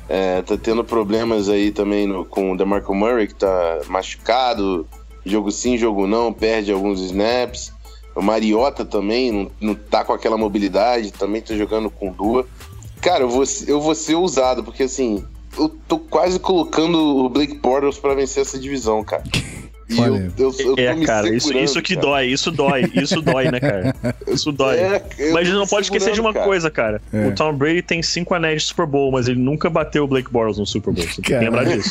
[0.08, 4.86] É, tá tendo problemas aí também no, com o DeMarco Murray, que tá machucado,
[5.24, 7.72] jogo sim, jogo não, perde alguns snaps.
[8.14, 12.44] O Mariota também não, não tá com aquela mobilidade, também tá jogando com duas.
[13.00, 15.24] Cara, eu vou, eu vou ser ousado, porque assim,
[15.56, 19.22] eu tô quase colocando o Blake Bortles para vencer essa divisão, cara.
[19.90, 22.06] E eu, eu, eu é, cara, isso, isso que cara.
[22.06, 23.94] dói, isso dói, isso dói, né, cara?
[24.30, 24.76] Isso dói.
[24.76, 26.46] É, mas não pode esquecer de uma cara.
[26.46, 27.02] coisa, cara.
[27.12, 27.26] É.
[27.26, 30.30] O Tom Brady tem cinco anéis de Super Bowl, mas ele nunca bateu o Blake
[30.30, 31.04] Bortles no Super Bowl.
[31.04, 31.90] Você tem que lembrar disso.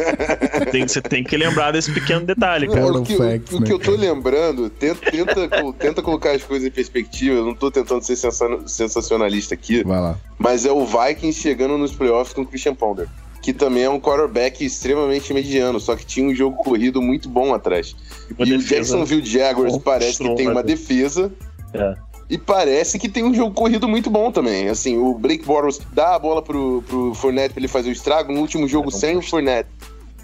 [0.72, 2.86] tem, você tem que lembrar desse pequeno detalhe, cara.
[2.86, 6.42] o, que, facts, o, o né, que eu tô lembrando, tenta, tenta, tenta colocar as
[6.42, 7.36] coisas em perspectiva.
[7.36, 9.84] Eu não tô tentando ser sensacionalista aqui.
[9.84, 10.18] Vai lá.
[10.38, 13.08] Mas é o Vikings chegando nos playoffs com o Christian Ponder
[13.46, 17.54] que também é um quarterback extremamente mediano, só que tinha um jogo corrido muito bom
[17.54, 17.94] atrás.
[18.40, 21.32] E, e o Jacksonville Jaguars parece que tem uma defesa.
[21.72, 21.94] É.
[22.28, 24.68] E parece que tem um jogo corrido muito bom também.
[24.68, 28.32] Assim, o Blake Bortles dá a bola pro, pro Fournette pra ele fazer o estrago.
[28.32, 29.70] No último jogo, é, sem o Fournette,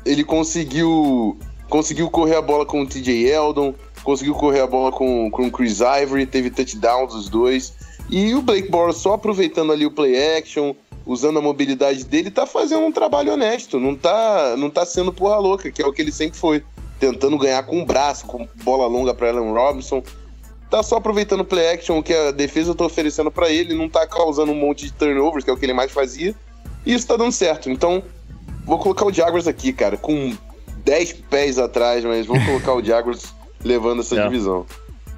[0.04, 5.30] ele conseguiu conseguiu correr a bola com o TJ Eldon, conseguiu correr a bola com,
[5.30, 7.72] com o Chris Ivory, teve touchdowns dos dois.
[8.10, 10.74] E o Blake Bortles só aproveitando ali o play action,
[11.04, 13.78] usando a mobilidade dele, tá fazendo um trabalho honesto.
[13.78, 16.64] Não tá, não tá sendo porra louca, que é o que ele sempre foi.
[16.98, 20.02] Tentando ganhar com o braço, com bola longa para Allen Robinson.
[20.70, 23.88] Tá só aproveitando o play action, o que a defesa tá oferecendo para ele, não
[23.88, 26.34] tá causando um monte de turnovers, que é o que ele mais fazia.
[26.86, 27.68] E isso tá dando certo.
[27.68, 28.02] Então,
[28.64, 30.32] vou colocar o Jaguars aqui, cara, com
[30.84, 34.30] 10 pés atrás, mas vou colocar o Jaguars levando essa yeah.
[34.30, 34.66] divisão.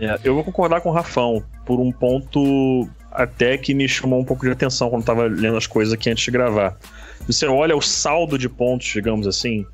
[0.00, 0.20] Yeah.
[0.24, 4.44] Eu vou concordar com o Rafão por um ponto até que me chamou um pouco
[4.44, 6.76] de atenção quando estava lendo as coisas aqui antes de gravar.
[7.26, 9.64] Você olha o saldo de pontos, digamos assim,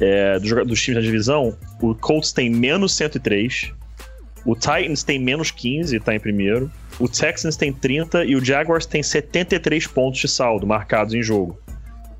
[0.00, 3.72] é, dos, dos times da divisão, o Colts tem menos 103,
[4.44, 8.44] o Titans tem menos 15 e tá em primeiro, o Texans tem 30 e o
[8.44, 11.58] Jaguars tem 73 pontos de saldo marcados em jogo.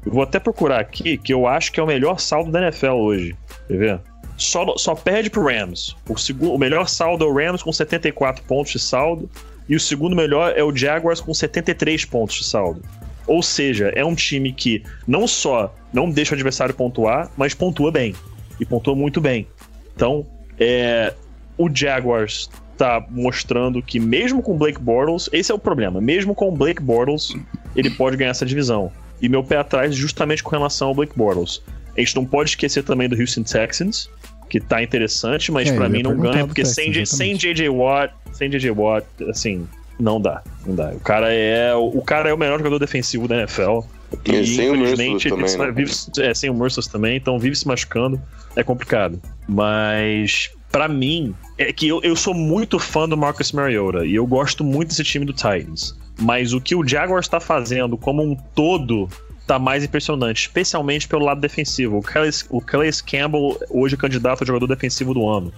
[0.07, 2.93] Eu vou até procurar aqui, que eu acho que é o melhor saldo da NFL
[2.93, 3.37] hoje.
[3.67, 4.01] Quer ver?
[4.37, 5.97] Só, só perde pro Rams.
[6.09, 9.29] O, segundo, o melhor saldo é o Rams com 74 pontos de saldo.
[9.68, 12.83] E o segundo melhor é o Jaguars com 73 pontos de saldo.
[13.26, 17.92] Ou seja, é um time que não só não deixa o adversário pontuar, mas pontua
[17.92, 18.14] bem.
[18.59, 19.46] E pontua muito bem.
[19.94, 20.26] Então,
[20.59, 21.12] é,
[21.59, 26.54] o Jaguars tá mostrando que mesmo com Blake Bortles, esse é o problema, mesmo com
[26.54, 27.35] Blake Bortles,
[27.76, 28.90] ele pode ganhar essa divisão.
[29.20, 31.62] E meu pé atrás justamente com relação ao Blake Bortles.
[31.96, 34.09] A gente não pode esquecer também do Houston Texans,
[34.49, 38.15] que tá interessante, mas é, para mim não ganha, porque Texas, sem, sem JJ Watt,
[38.33, 39.67] sem JJ Watt, assim,
[39.99, 40.43] não dá.
[40.67, 40.91] Não dá.
[40.91, 43.81] O cara é, o cara é o melhor jogador defensivo da NFL.
[44.25, 45.71] E, e sem infelizmente, o também, né?
[45.71, 48.21] vive, é, sem o também, então vive se machucando,
[48.57, 49.21] é complicado.
[49.47, 54.27] Mas para mim, é que eu, eu sou muito fã do Marcus Mariota e eu
[54.27, 55.97] gosto muito desse time do Titans.
[56.21, 59.09] Mas o que o Jaguars está fazendo como um todo
[59.49, 61.99] tá mais impressionante, especialmente pelo lado defensivo.
[61.99, 65.53] O Calais, o Calais Campbell, hoje candidato a jogador defensivo do ano.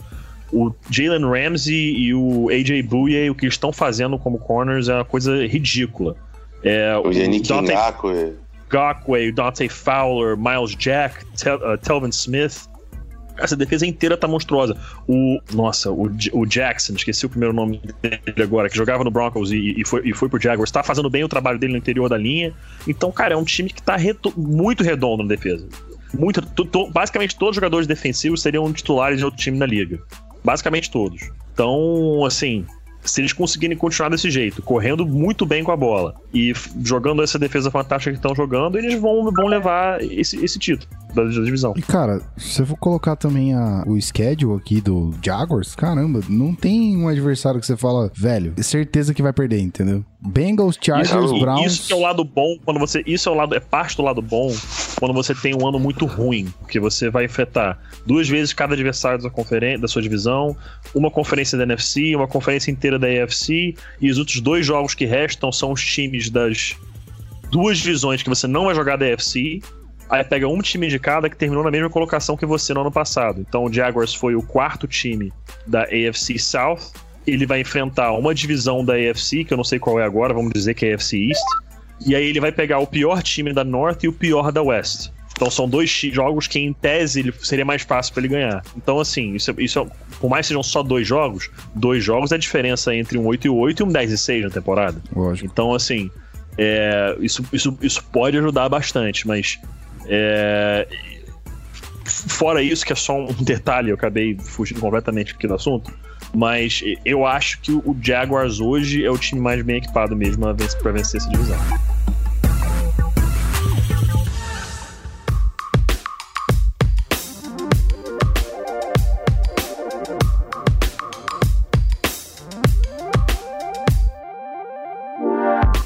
[0.52, 5.04] O Jalen Ramsey e o AJ Bouye, o que estão fazendo como corners é uma
[5.04, 6.16] coisa ridícula.
[6.62, 7.72] É, o Yannick Dante,
[8.68, 12.69] Gakwe, Dante Fowler, Miles Jack, Tel, uh, Telvin Smith.
[13.36, 14.76] Essa defesa inteira tá monstruosa.
[15.08, 15.40] O.
[15.52, 19.74] Nossa, o, o Jackson, esqueci o primeiro nome dele agora, que jogava no Broncos e,
[19.80, 22.16] e, foi, e foi pro Jaguars, tá fazendo bem o trabalho dele no interior da
[22.16, 22.52] linha.
[22.86, 25.66] Então, cara, é um time que tá reto, muito redondo na defesa.
[26.12, 26.42] Muito,
[26.92, 30.00] basicamente todos os jogadores defensivos seriam titulares de outro time na liga.
[30.44, 31.30] Basicamente todos.
[31.52, 32.66] Então, assim,
[33.02, 37.38] se eles conseguirem continuar desse jeito, correndo muito bem com a bola e jogando essa
[37.38, 41.74] defesa fantástica que estão jogando, eles vão, vão levar esse, esse título da, divisão.
[41.76, 46.54] E cara, se eu for colocar também a, o schedule aqui do Jaguars, caramba, não
[46.54, 50.04] tem um adversário que você fala, velho, certeza que vai perder, entendeu?
[50.20, 51.72] Bengals, Chargers, isso, Browns.
[51.72, 53.02] Isso é o lado bom quando você.
[53.06, 53.54] Isso é o lado.
[53.54, 54.54] É parte do lado bom
[54.98, 56.52] quando você tem um ano muito ruim.
[56.60, 60.54] Porque você vai enfrentar duas vezes cada adversário da, conferência, da sua divisão,
[60.94, 65.06] uma conferência da NFC, uma conferência inteira da AFC, e os outros dois jogos que
[65.06, 66.76] restam são os times das
[67.50, 69.62] duas divisões que você não vai jogar da AFC.
[70.10, 72.90] Aí pega um time de cada que terminou na mesma colocação que você no ano
[72.90, 73.44] passado.
[73.46, 75.32] Então o Jaguars foi o quarto time
[75.66, 76.92] da AFC South
[77.26, 80.52] ele vai enfrentar uma divisão da AFC, que eu não sei qual é agora, vamos
[80.52, 81.42] dizer que é AFC East.
[82.06, 85.10] E aí ele vai pegar o pior time da North e o pior da West.
[85.32, 88.62] Então são dois jogos que, em tese, seria mais fácil para ele ganhar.
[88.76, 89.86] Então, assim, isso, é, isso é,
[90.18, 93.46] por mais que sejam só dois jogos, dois jogos é a diferença entre um 8
[93.46, 95.00] e 8 e um 10 e 6 na temporada.
[95.14, 95.46] Lógico.
[95.46, 96.10] Então, assim,
[96.58, 99.58] é, isso, isso, isso pode ajudar bastante, mas.
[100.12, 100.88] É,
[102.04, 105.92] fora isso, que é só um detalhe, eu acabei fugindo completamente aqui do assunto.
[106.34, 110.44] Mas eu acho que o Jaguars hoje é o time mais bem equipado mesmo
[110.82, 111.58] para vencer essa divisão.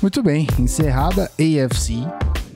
[0.02, 2.06] Muito bem, encerrada AFC,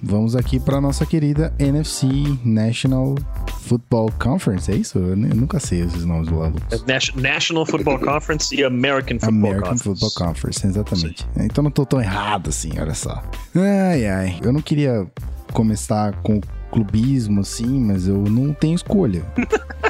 [0.03, 2.07] vamos aqui para nossa querida NFC
[2.45, 3.15] National
[3.63, 4.99] Football Conference, é isso?
[4.99, 6.43] Eu, nunca sei esses nomes do.
[6.45, 9.85] É National Football Conference e American Football American Conference.
[9.85, 11.23] Football Conference, exatamente.
[11.23, 11.45] Sim.
[11.45, 13.23] Então não tô tão errado assim, olha só.
[13.55, 14.39] Ai, ai.
[14.43, 15.07] Eu não queria
[15.53, 19.25] começar com clubismo assim, mas eu não tenho escolha.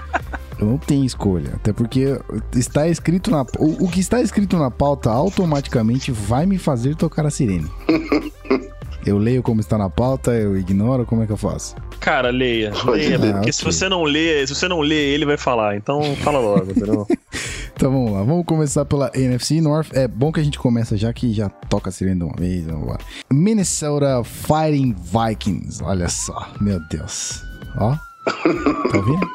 [0.61, 1.53] Eu não tenho escolha.
[1.55, 2.19] Até porque
[2.53, 3.43] está escrito na.
[3.59, 7.71] O, o, que está escrito na pauta automaticamente vai me fazer tocar a sirene.
[9.07, 11.75] Eu leio como está na pauta, eu ignoro, como é que eu faço?
[12.01, 12.73] Cara, leia.
[12.85, 13.53] Leia, ah, porque okay.
[13.53, 15.77] se você não lê, se você não lê, ele vai falar.
[15.77, 17.07] Então fala logo, entendeu?
[17.75, 18.23] então vamos lá.
[18.23, 19.89] Vamos começar pela NFC North.
[19.93, 22.67] É bom que a gente começa já que já toca a sirene de uma vez.
[22.67, 22.99] Vamos lá.
[23.33, 25.83] Minnesota Fighting Vikings.
[25.83, 27.43] Olha só, meu Deus.
[27.79, 28.08] Ó.
[28.33, 29.29] Tá ouvindo?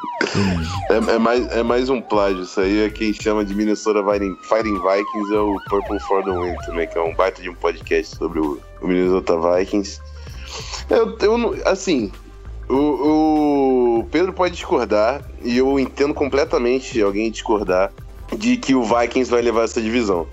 [0.89, 2.43] É, é, mais, é mais um plágio.
[2.43, 6.31] Isso aí é quem chama de Minnesota Fighting, Fighting Vikings é o Purple for the
[6.31, 9.99] Win também, que é um baita de um podcast sobre o o Minnesota Vikings.
[10.89, 12.11] Eu, eu assim,
[12.69, 12.75] o,
[13.99, 17.91] o, Pedro pode discordar, e eu entendo completamente alguém discordar,
[18.37, 20.27] de que o Vikings vai levar essa divisão.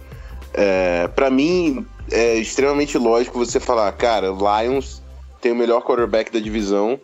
[0.53, 5.01] É, para mim, é extremamente lógico você falar, cara, Lions
[5.41, 7.01] tem o melhor quarterback da divisão,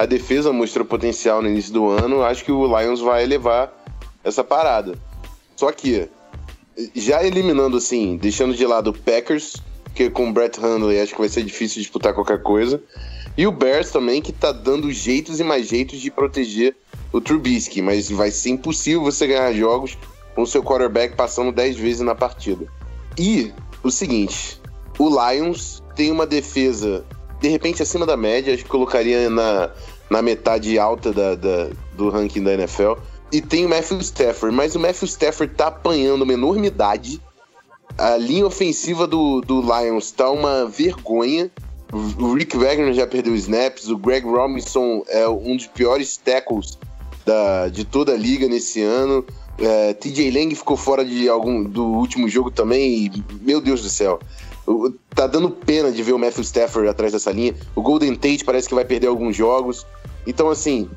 [0.00, 3.70] a defesa mostrou potencial no início do ano, acho que o Lions vai levar
[4.24, 4.94] essa parada.
[5.54, 6.08] Só que,
[6.96, 9.56] já eliminando assim, deixando de lado o Packers,
[9.94, 12.82] que com o Brett Hundley acho que vai ser difícil disputar qualquer coisa,
[13.36, 16.74] e o Bears também, que tá dando jeitos e mais jeitos de proteger
[17.12, 19.98] o Trubisky, mas vai ser impossível você ganhar jogos
[20.34, 22.66] com o seu quarterback passando 10 vezes na partida.
[23.18, 24.58] E o seguinte,
[24.98, 27.04] o Lions tem uma defesa
[27.40, 29.70] de repente acima da média, acho que colocaria na,
[30.08, 32.94] na metade alta da, da, do ranking da NFL.
[33.32, 37.20] E tem o Matthew Stafford, mas o Matthew Stafford tá apanhando uma enormidade.
[37.96, 41.50] A linha ofensiva do, do Lions tá uma vergonha.
[41.92, 46.78] O Rick Wagner já perdeu snaps, o Greg Robinson é um dos piores tackles
[47.24, 49.24] da, de toda a liga nesse ano.
[49.58, 53.06] É, TJ Lang ficou fora de algum do último jogo também.
[53.06, 54.18] E, meu Deus do céu.
[55.14, 57.54] Tá dando pena de ver o Matthew Stafford atrás dessa linha.
[57.74, 59.86] O Golden Tate parece que vai perder alguns jogos.
[60.26, 60.88] Então, assim,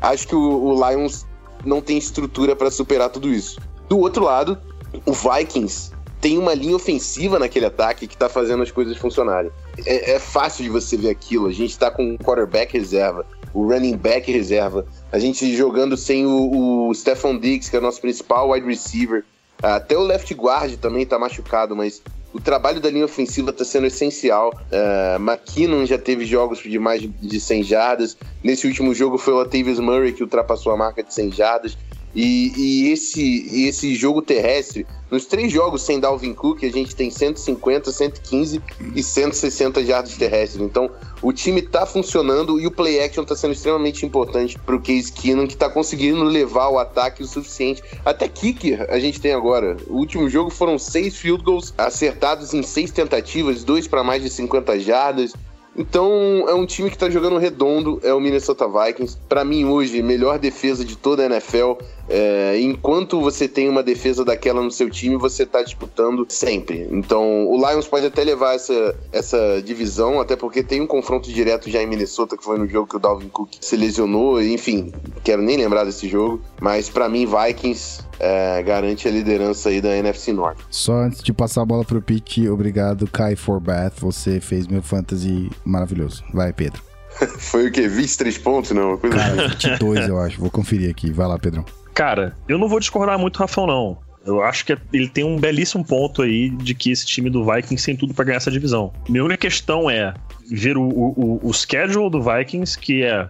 [0.00, 1.26] acho que o, o Lions
[1.64, 3.60] não tem estrutura para superar tudo isso.
[3.88, 4.58] Do outro lado,
[5.04, 9.50] o Vikings tem uma linha ofensiva naquele ataque que tá fazendo as coisas funcionarem.
[9.86, 11.46] É, é fácil de você ver aquilo.
[11.46, 16.26] A gente tá com um quarterback reserva, o running back reserva, a gente jogando sem
[16.26, 19.24] o, o Stephon Diggs, que é o nosso principal wide receiver.
[19.62, 23.86] Até o left guard também tá machucado, mas o trabalho da linha ofensiva está sendo
[23.86, 24.52] essencial.
[24.70, 28.16] Uh, McKinnon já teve jogos de mais de 100 jardas.
[28.42, 31.76] Nesse último jogo foi o Latavius Murray que ultrapassou a marca de 100 jardas.
[32.14, 37.10] E, e esse, esse jogo terrestre, nos três jogos sem Dalvin Cook, a gente tem
[37.10, 38.62] 150, 115
[38.94, 40.62] e 160 jardas terrestres.
[40.62, 40.90] Então,
[41.22, 45.46] o time tá funcionando e o play action tá sendo extremamente importante pro Case Keenum,
[45.46, 47.82] que tá conseguindo levar o ataque o suficiente.
[48.04, 49.76] Até kicker a gente tem agora.
[49.88, 54.30] O último jogo foram seis field goals acertados em seis tentativas, dois para mais de
[54.30, 55.32] 50 jardas.
[55.76, 59.16] Então, é um time que tá jogando redondo, é o Minnesota Vikings.
[59.28, 61.74] Para mim, hoje, melhor defesa de toda a NFL.
[62.10, 66.88] É, enquanto você tem uma defesa daquela no seu time, você tá disputando sempre.
[66.90, 71.70] Então, o Lions pode até levar essa, essa divisão, até porque tem um confronto direto
[71.70, 74.42] já em Minnesota, que foi no jogo que o Dalvin Cook se lesionou.
[74.42, 74.92] Enfim,
[75.22, 76.40] quero nem lembrar desse jogo.
[76.60, 80.64] Mas para mim, Vikings é, garante a liderança aí da NFC Norte.
[80.68, 84.00] Só antes de passar a bola pro Pete, obrigado, Kai Forbath.
[84.00, 86.24] Você fez meu fantasy maravilhoso.
[86.34, 86.82] Vai, Pedro.
[87.38, 87.86] Foi o quê?
[87.88, 88.96] 23 pontos, não?
[88.96, 90.08] Coisa Cara, 22, assim.
[90.08, 90.40] eu acho.
[90.40, 91.12] Vou conferir aqui.
[91.12, 91.64] Vai lá, Pedrão.
[91.94, 93.98] Cara, eu não vou discordar muito do Rafael, não.
[94.24, 97.84] Eu acho que ele tem um belíssimo ponto aí de que esse time do Vikings
[97.84, 98.92] tem tudo para ganhar essa divisão.
[99.08, 100.12] Minha única questão é
[100.50, 103.28] ver o, o, o schedule do Vikings, que é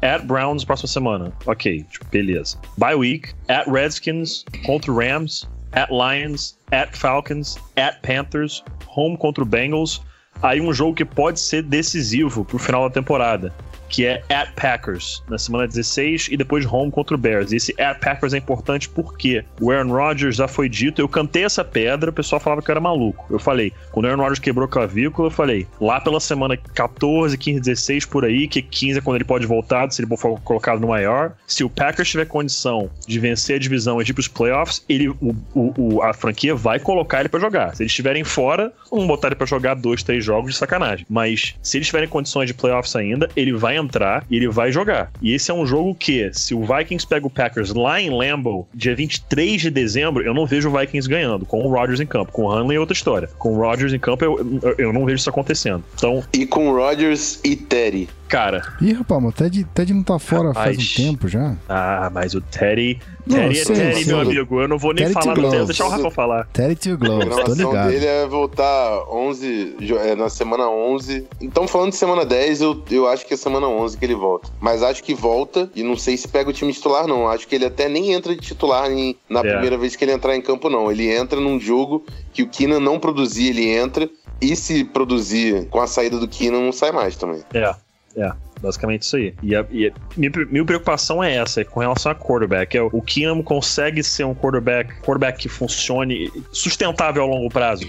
[0.00, 1.32] at Browns próxima semana.
[1.44, 2.56] Ok, tipo, beleza.
[2.76, 10.00] Bye week, at Redskins, contra Rams, at Lions, at Falcons, at Panthers, home contra Bengals.
[10.40, 13.52] Aí um jogo que pode ser decisivo pro final da temporada
[13.88, 17.52] que é at Packers, na semana 16, e depois home contra o Bears.
[17.52, 21.44] E esse at Packers é importante porque o Aaron Rodgers já foi dito, eu cantei
[21.44, 23.26] essa pedra, o pessoal falava que era maluco.
[23.30, 27.60] Eu falei, quando o Aaron Rodgers quebrou clavícula, eu falei, lá pela semana 14, 15,
[27.60, 30.88] 16, por aí, que 15 é quando ele pode voltar, se ele for colocado no
[30.88, 31.32] maior.
[31.46, 35.34] Se o Packers tiver condição de vencer a divisão e ir pros playoffs, ele, o,
[35.54, 37.74] o, a franquia vai colocar ele para jogar.
[37.74, 41.06] Se eles estiverem fora, vão botar ele pra jogar dois, três jogos de sacanagem.
[41.08, 45.10] Mas se eles tiverem condições de playoffs ainda, ele vai entrar e ele vai jogar.
[45.22, 48.68] E esse é um jogo que, se o Vikings pega o Packers lá em Lambeau,
[48.74, 52.32] dia 23 de dezembro, eu não vejo o Vikings ganhando, com o Rodgers em campo.
[52.32, 53.28] Com o Hanley é outra história.
[53.38, 55.82] Com o Rodgers em campo, eu, eu não vejo isso acontecendo.
[55.94, 56.22] Então...
[56.32, 58.62] E com o Rodgers e Terry cara.
[58.80, 61.56] Ih, rapaz, o Ted, Ted não tá fora rapaz, faz um tempo já.
[61.68, 63.00] Ah, mas o Teddy.
[63.28, 64.60] Teddy é Teddy, meu amigo.
[64.60, 66.48] Eu não vou nem Teddy falar no tempo, deixar o Rafa falar.
[66.52, 67.90] Teddy to Gloves, tô ligado.
[67.90, 71.26] dele é voltar 11, é, na semana 11.
[71.40, 74.50] Então, falando de semana 10, eu, eu acho que é semana 11 que ele volta.
[74.60, 77.28] Mas acho que volta, e não sei se pega o time titular, não.
[77.28, 79.42] Acho que ele até nem entra de titular em, na é.
[79.42, 80.90] primeira vez que ele entrar em campo, não.
[80.90, 84.08] Ele entra num jogo que o Keenan não produzia, ele entra.
[84.40, 87.42] E se produzir com a saída do Keenan, não sai mais também.
[87.52, 87.74] É,
[88.16, 88.32] é.
[88.60, 89.34] Basicamente isso aí.
[89.42, 92.76] E, a, e a, minha, minha, preocupação é essa, é com relação a quarterback.
[92.76, 97.86] É, o Keenum consegue ser um quarterback, quarterback que funcione sustentável ao longo prazo.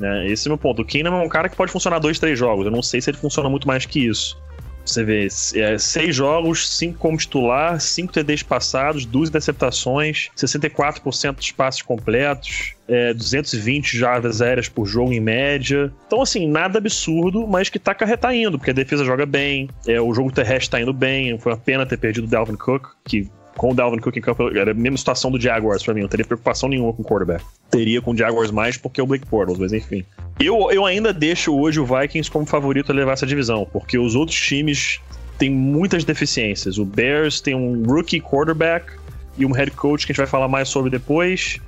[0.00, 0.26] Né?
[0.28, 0.82] Esse é o meu ponto.
[0.82, 2.64] O Keenum é um cara que pode funcionar dois, três jogos.
[2.64, 4.38] Eu não sei se ele funciona muito mais que isso.
[4.84, 11.50] Você vê, é, seis jogos, cinco como titular, cinco TDs passados, duas interceptações, 64% dos
[11.52, 15.92] passes completos, é, 220 jardas aéreas por jogo em média.
[16.06, 20.00] Então, assim, nada absurdo, mas que tá, tá indo, porque a defesa joga bem, é,
[20.00, 21.38] o jogo terrestre tá indo bem.
[21.38, 24.48] Foi uma pena ter perdido o Dalvin Cook, que com o Dalvin Cook em campo,
[24.56, 27.44] era a mesma situação do Jaguars pra mim, não teria preocupação nenhuma com o quarterback.
[27.70, 30.04] Teria com o Jaguars mais porque é o Blake Bortles, mas enfim.
[30.40, 34.14] Eu, eu ainda deixo hoje o Vikings como favorito a levar essa divisão, porque os
[34.14, 35.00] outros times
[35.38, 36.78] têm muitas deficiências.
[36.78, 38.92] O Bears tem um rookie quarterback
[39.36, 41.58] e um head coach que a gente vai falar mais sobre depois.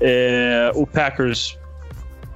[0.00, 1.58] É, o Packers.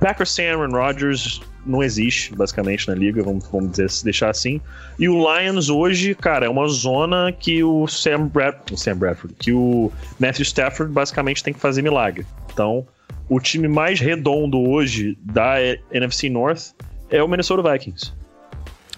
[0.00, 4.61] Packers sem Aaron Rodgers não existe, basicamente, na liga, vamos, vamos dizer, deixar assim.
[4.99, 9.35] E o Lions hoje, cara, é uma zona que o Sam, Brad, o Sam Bradford,
[9.39, 12.27] que o Matthew Stafford basicamente tem que fazer milagre.
[12.53, 12.87] Então,
[13.29, 15.57] o time mais redondo hoje da
[15.93, 16.73] NFC North
[17.11, 18.12] é o Minnesota Vikings.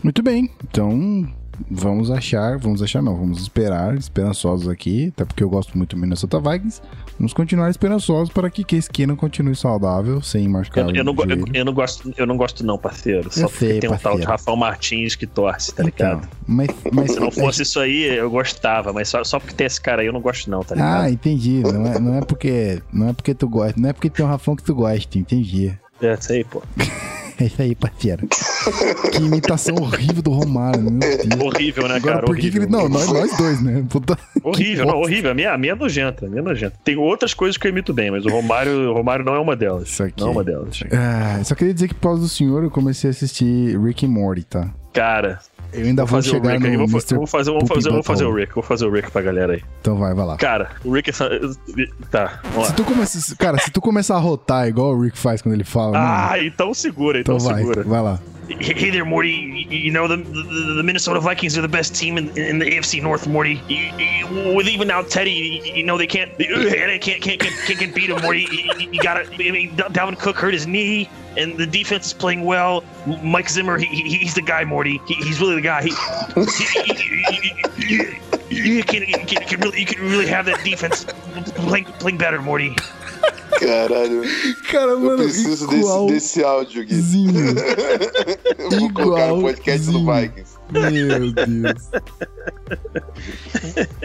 [0.03, 1.29] Muito bem, então
[1.70, 6.00] vamos achar, vamos achar não, vamos esperar, esperançosos aqui, até porque eu gosto muito do
[6.00, 6.80] Minnesota Vikings.
[7.18, 11.44] Vamos continuar esperançosos para que Case Keenum continue saudável, sem machucar eu, eu, não, eu,
[11.52, 13.30] eu, não gosto, eu não gosto não, parceiro.
[13.32, 16.28] Só eu porque sei, tem um tal de Rafael Martins que torce, tá então, ligado?
[16.46, 17.62] Mas, mas, Se não fosse é...
[17.62, 20.50] isso aí, eu gostava, mas só, só porque tem esse cara aí eu não gosto
[20.50, 21.02] não, tá ligado?
[21.02, 21.62] Ah, entendi.
[21.62, 24.28] Não é, não é porque não é porque tu gosta, não é porque tem um
[24.28, 25.72] Rafão que tu gosta, entendi.
[26.00, 26.62] É, aí, pô.
[27.41, 28.28] É isso aí, parceiro.
[29.11, 31.41] que imitação horrível do Romário, meu Deus.
[31.41, 32.26] Horrível, né, Agora, cara?
[32.26, 32.66] Por que, que ele.
[32.66, 33.82] Não, nós, nós dois, né?
[33.88, 34.18] Puta...
[34.43, 35.30] Horrível, não, horrível.
[35.30, 36.76] A minha, a minha é nojenta, a minha é nojenta.
[36.84, 39.57] Tem outras coisas que eu imito bem, mas o Romário, o Romário não é uma
[39.57, 39.88] delas.
[39.88, 40.20] Isso aqui.
[40.20, 40.80] Não é uma delas.
[40.93, 44.11] Ah, só queria dizer que por causa do senhor eu comecei a assistir Rick and
[44.11, 44.70] Morty, tá?
[44.93, 45.38] Cara,
[45.73, 46.77] eu ainda vou, vou chegar no aí.
[46.77, 49.55] Vou, vou, fazer, vou, fazer, vou fazer o Rick, vou fazer o Rick pra galera
[49.55, 49.62] aí.
[49.81, 50.37] Então vai, vai lá.
[50.37, 51.14] Cara, o Rick é...
[52.11, 52.77] Tá, vamos se lá.
[52.77, 55.99] Tu começa, cara, se tu começar a rotar igual o Rick faz quando ele fala...
[55.99, 57.83] Ah, mano, então segura, então, então segura.
[57.83, 58.21] Vai, vai lá.
[58.59, 59.66] Hey there, Morty.
[59.70, 63.01] You know the, the, the Minnesota Vikings are the best team in, in the AFC
[63.01, 63.62] North, Morty.
[64.55, 66.46] With even now Teddy, you know they can't they
[66.98, 68.48] can't can't can't, can't beat him, Morty.
[68.51, 69.32] You, you gotta.
[69.32, 72.82] I mean, Dalvin Cook hurt his knee, and the defense is playing well.
[73.22, 75.01] Mike Zimmer, he, he's the guy, Morty.
[75.07, 75.82] He, he's really the guy.
[75.82, 75.90] He,
[78.51, 81.05] you, can, you, can, you can really you can really have that defense
[81.55, 82.74] playing playing better, Morty.
[83.59, 84.22] Caralho.
[84.70, 87.01] Cara, mano, eu preciso desse, desse áudio, Gui.
[88.70, 90.61] Vou igual colocar no podcast do Vikings.
[90.70, 91.91] Meu Deus.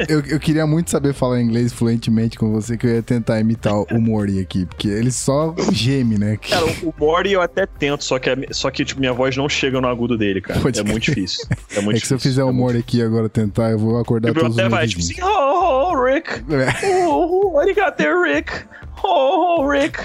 [0.09, 3.73] eu, eu queria muito saber falar inglês fluentemente com você, que eu ia tentar imitar
[3.75, 6.37] o Mori aqui, porque ele só geme, né?
[6.37, 9.79] Cara, o Mori eu até tento, só que, só que tipo, minha voz não chega
[9.79, 10.59] no agudo dele, cara.
[10.59, 11.45] Pode é muito difícil.
[11.75, 12.07] É muito é que difícil.
[12.07, 14.69] se eu fizer o Mori aqui agora tentar, eu vou acordar eu todos os meus
[14.69, 16.29] vai, tipo assim, oh, oh, Rick.
[16.51, 17.05] É.
[17.05, 18.51] Oh, what you got there, Rick?
[19.07, 19.99] Oh, oh, Rick.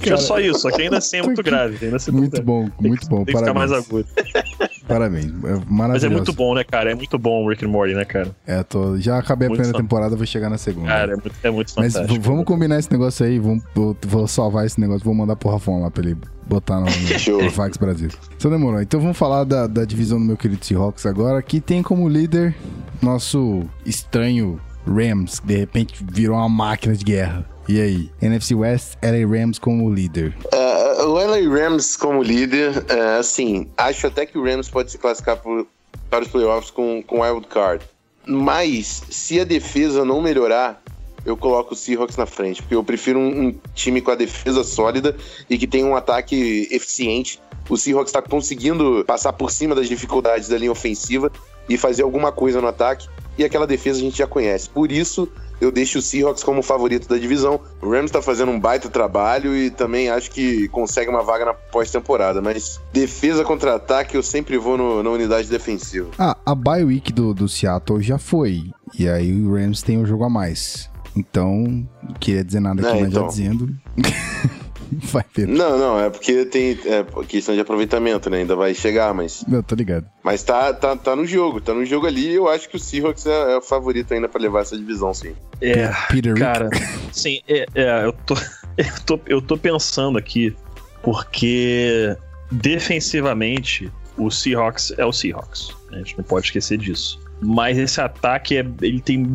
[0.00, 1.84] Cara, só isso, só que ainda assim é muito grave.
[1.84, 3.24] Ainda assim é muito bom, muito bom.
[3.24, 4.06] Tem que ficar mais agudo.
[4.86, 5.66] Parabéns, é maravilhoso.
[5.68, 6.92] Mas é muito bom, né, cara?
[6.92, 8.30] É muito bom o Rick and Morty, né, cara?
[8.46, 8.96] É, tô...
[8.98, 10.86] já acabei a muito primeira temporada, vou chegar na segunda.
[10.86, 12.06] Cara, é muito, é muito fantástico.
[12.08, 15.50] Mas vamos combinar esse negócio aí, vamos, vou, vou salvar esse negócio, vou mandar pro
[15.50, 16.16] Rafão lá pra ele
[16.46, 18.10] botar no, no, no Fax Brasil.
[18.36, 18.80] Então demorou.
[18.80, 22.54] Então vamos falar da, da divisão do meu querido Seahawks agora, que tem como líder
[23.02, 27.55] nosso estranho Rams, que de repente virou uma máquina de guerra.
[27.68, 28.10] E aí?
[28.22, 30.36] NFC West, LA Rams como líder.
[30.52, 34.98] Uh, o LA Rams como líder, uh, assim, acho até que o Rams pode se
[34.98, 35.66] classificar por,
[36.08, 37.84] para os playoffs com, com wild card.
[38.24, 40.80] Mas, se a defesa não melhorar,
[41.24, 44.62] eu coloco o Seahawks na frente, porque eu prefiro um, um time com a defesa
[44.62, 45.16] sólida
[45.50, 47.40] e que tem um ataque eficiente.
[47.68, 51.32] O Seahawks está conseguindo passar por cima das dificuldades da linha ofensiva
[51.68, 53.08] e fazer alguma coisa no ataque,
[53.38, 54.68] e aquela defesa a gente já conhece.
[54.68, 55.28] Por isso,
[55.60, 57.60] eu deixo o Seahawks como favorito da divisão.
[57.80, 61.54] O Rams está fazendo um baita trabalho e também acho que consegue uma vaga na
[61.54, 66.08] pós-temporada, mas defesa contra ataque eu sempre vou no, na unidade defensiva.
[66.18, 70.06] Ah, a bye week do, do Seattle já foi, e aí o Rams tem um
[70.06, 70.90] jogo a mais.
[71.16, 73.22] Então, não queria dizer nada aqui, é, mas então.
[73.22, 73.74] já dizendo.
[75.12, 75.54] vai, Pedro.
[75.54, 78.38] Não, não, é porque tem é, questão de aproveitamento, né?
[78.38, 79.44] Ainda vai chegar, mas.
[79.46, 80.06] Não, tô ligado.
[80.22, 82.34] Mas tá, tá, tá no jogo, tá no jogo ali.
[82.34, 85.34] Eu acho que o Seahawks é, é o favorito ainda pra levar essa divisão, sim.
[85.60, 86.68] É, Peter cara,
[87.12, 88.34] sim, é, é, eu, tô,
[88.76, 90.54] eu, tô, eu tô pensando aqui,
[91.02, 92.16] porque
[92.50, 95.70] defensivamente o Seahawks é o Seahawks.
[95.92, 97.20] A gente não pode esquecer disso.
[97.40, 99.26] Mas esse ataque é, ele tem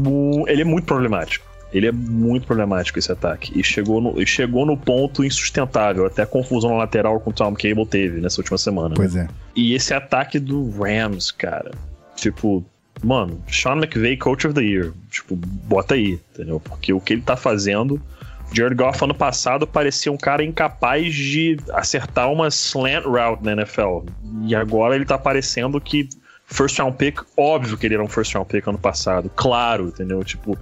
[0.47, 1.50] ele é muito problemático.
[1.73, 3.57] Ele é muito problemático esse ataque.
[3.57, 6.05] E chegou no, chegou no ponto insustentável.
[6.05, 8.89] Até a confusão na lateral com o Tom Cable teve nessa última semana.
[8.89, 8.95] Né?
[8.95, 9.27] Pois né?
[9.29, 9.33] é.
[9.55, 11.71] E esse ataque do Rams, cara.
[12.15, 12.63] Tipo,
[13.03, 14.91] mano, Sean McVay, Coach of the Year.
[15.09, 16.59] Tipo, bota aí, entendeu?
[16.59, 18.01] Porque o que ele tá fazendo.
[18.53, 24.01] Jared Goff ano passado parecia um cara incapaz de acertar uma slant route na NFL.
[24.45, 26.09] E agora ele tá parecendo que
[26.51, 30.23] first round pick, óbvio que ele era um first round pick ano passado, claro, entendeu?
[30.23, 30.57] Tipo,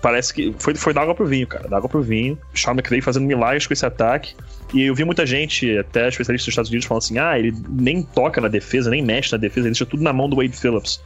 [0.00, 2.38] parece que foi, foi da água pro vinho, cara, da água pro vinho.
[2.54, 4.34] Sean McVay fazendo milagres com esse ataque.
[4.72, 8.02] E eu vi muita gente, até especialistas dos Estados Unidos, falando assim: ah, ele nem
[8.02, 11.00] toca na defesa, nem mexe na defesa, ele deixa tudo na mão do Wade Phillips.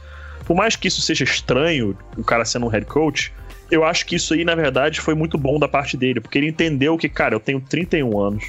[0.45, 3.31] Por mais que isso seja estranho, o cara sendo um head coach,
[3.69, 6.47] eu acho que isso aí, na verdade, foi muito bom da parte dele, porque ele
[6.47, 8.45] entendeu que, cara, eu tenho 31 anos,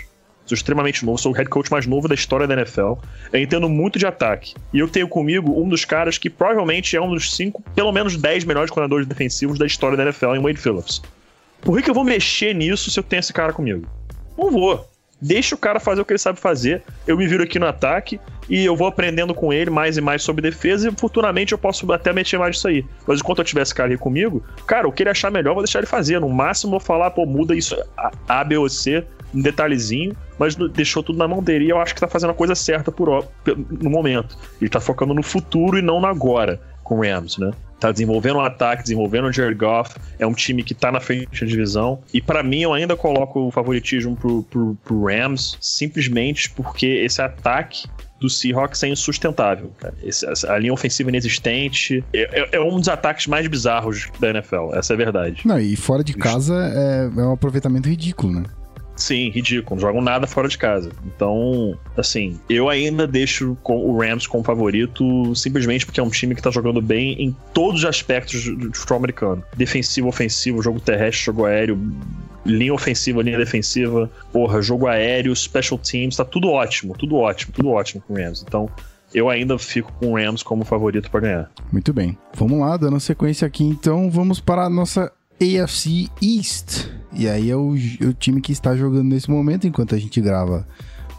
[0.50, 2.94] sou extremamente novo, sou o head coach mais novo da história da NFL,
[3.32, 4.54] eu entendo muito de ataque.
[4.72, 8.16] E eu tenho comigo um dos caras que provavelmente é um dos cinco, pelo menos
[8.16, 11.00] 10 melhores coordenadores defensivos da história da NFL, em Wade Phillips.
[11.60, 13.86] Por que, que eu vou mexer nisso se eu tenho esse cara comigo?
[14.36, 14.88] Não vou.
[15.22, 16.82] Deixa o cara fazer o que ele sabe fazer.
[17.06, 20.22] Eu me viro aqui no ataque e eu vou aprendendo com ele mais e mais
[20.22, 22.84] sobre defesa e futuramente eu posso até mexer mais nisso aí.
[23.06, 25.54] Mas enquanto eu tiver esse cara aí comigo, cara, o que ele achar melhor, eu
[25.56, 26.18] vou deixar ele fazer.
[26.18, 27.76] No máximo, eu vou falar, pô, muda isso
[28.26, 31.66] A, B ou C, um detalhezinho, mas deixou tudo na mão dele.
[31.66, 33.26] E eu acho que tá fazendo a coisa certa por,
[33.70, 34.38] no momento.
[34.58, 37.52] Ele tá focando no futuro e não no agora com o Rams, né?
[37.78, 41.40] tá desenvolvendo um ataque, desenvolvendo o Jared Goff, é um time que tá na frente
[41.40, 42.00] da divisão.
[42.12, 47.22] E para mim, eu ainda coloco o favoritismo pro, pro, pro, Rams, simplesmente porque esse
[47.22, 47.88] ataque
[48.20, 49.72] do Seahawks é insustentável.
[50.02, 54.74] Esse, a linha ofensiva inexistente é, é, é, um dos ataques mais bizarros da NFL,
[54.74, 55.40] essa é a verdade.
[55.46, 58.44] Não, e fora de casa é, é um aproveitamento ridículo, né?
[59.00, 59.76] Sim, ridículo.
[59.76, 60.90] Não jogam nada fora de casa.
[61.06, 66.42] Então, assim, eu ainda deixo o Rams como favorito simplesmente porque é um time que
[66.42, 71.46] tá jogando bem em todos os aspectos do futebol americano: defensivo, ofensivo, jogo terrestre, jogo
[71.46, 71.80] aéreo,
[72.44, 77.70] linha ofensiva, linha defensiva, porra, jogo aéreo, special teams, tá tudo ótimo, tudo ótimo, tudo
[77.70, 78.44] ótimo com o Rams.
[78.46, 78.68] Então,
[79.14, 81.50] eu ainda fico com o Rams como favorito para ganhar.
[81.72, 82.18] Muito bem.
[82.34, 86.99] Vamos lá, dando sequência aqui, então, vamos para a nossa AFC East.
[87.12, 90.66] E aí é o, o time que está jogando nesse momento, enquanto a gente grava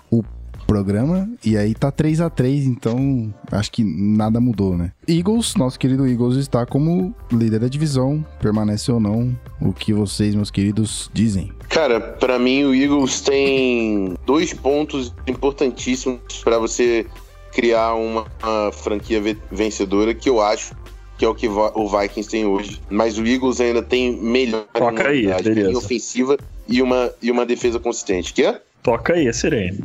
[0.09, 0.23] o
[0.71, 1.29] programa.
[1.43, 4.93] E aí tá 3 a 3 então acho que nada mudou, né?
[5.07, 9.37] Eagles, nosso querido Eagles está como líder da divisão, permanece ou não.
[9.59, 11.51] O que vocês, meus queridos, dizem?
[11.67, 17.05] Cara, para mim o Eagles tem dois pontos importantíssimos para você
[17.51, 19.21] criar uma, uma franquia
[19.51, 20.73] vencedora que eu acho
[21.21, 22.81] que é o que o Vikings tem hoje.
[22.89, 25.77] Mas o Eagles ainda tem melhor Toca aí, beleza.
[25.77, 26.35] ofensiva
[26.67, 28.33] e uma, e uma defesa consistente.
[28.33, 28.59] Que é?
[28.81, 29.83] Toca aí, a sirene.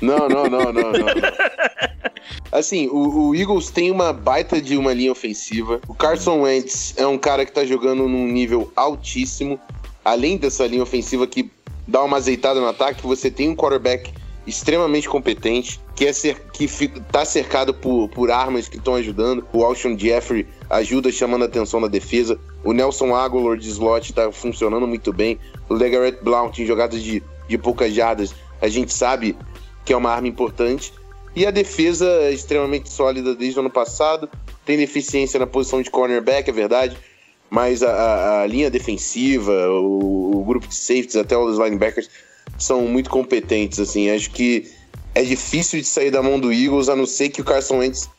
[0.00, 1.06] não, não, não, não, não.
[2.50, 5.82] Assim, o, o, Eagles tem uma baita de uma linha ofensiva.
[5.86, 9.60] O Carson Wentz é um cara que tá jogando num nível altíssimo.
[10.02, 11.50] Além dessa linha ofensiva que
[11.86, 14.14] dá uma azeitada no ataque, você tem um quarterback
[14.48, 19.46] extremamente competente, que é ser, que está cercado por, por armas que estão ajudando.
[19.52, 22.38] O Alshon Jeffrey ajuda chamando a atenção da defesa.
[22.64, 25.38] O Nelson Aguilar de slot está funcionando muito bem.
[25.68, 29.36] O Legarrette Blount em jogadas de, de poucas jardas, a gente sabe
[29.84, 30.92] que é uma arma importante.
[31.36, 34.28] E a defesa é extremamente sólida desde o ano passado.
[34.64, 36.96] Tem deficiência na posição de cornerback, é verdade.
[37.50, 42.10] Mas a, a, a linha defensiva, o, o, grupo de safeties, até os linebackers,
[42.58, 44.10] são muito competentes, assim.
[44.10, 44.70] Acho que
[45.14, 48.10] é difícil de sair da mão do Eagles, a não ser que o Carson Wentz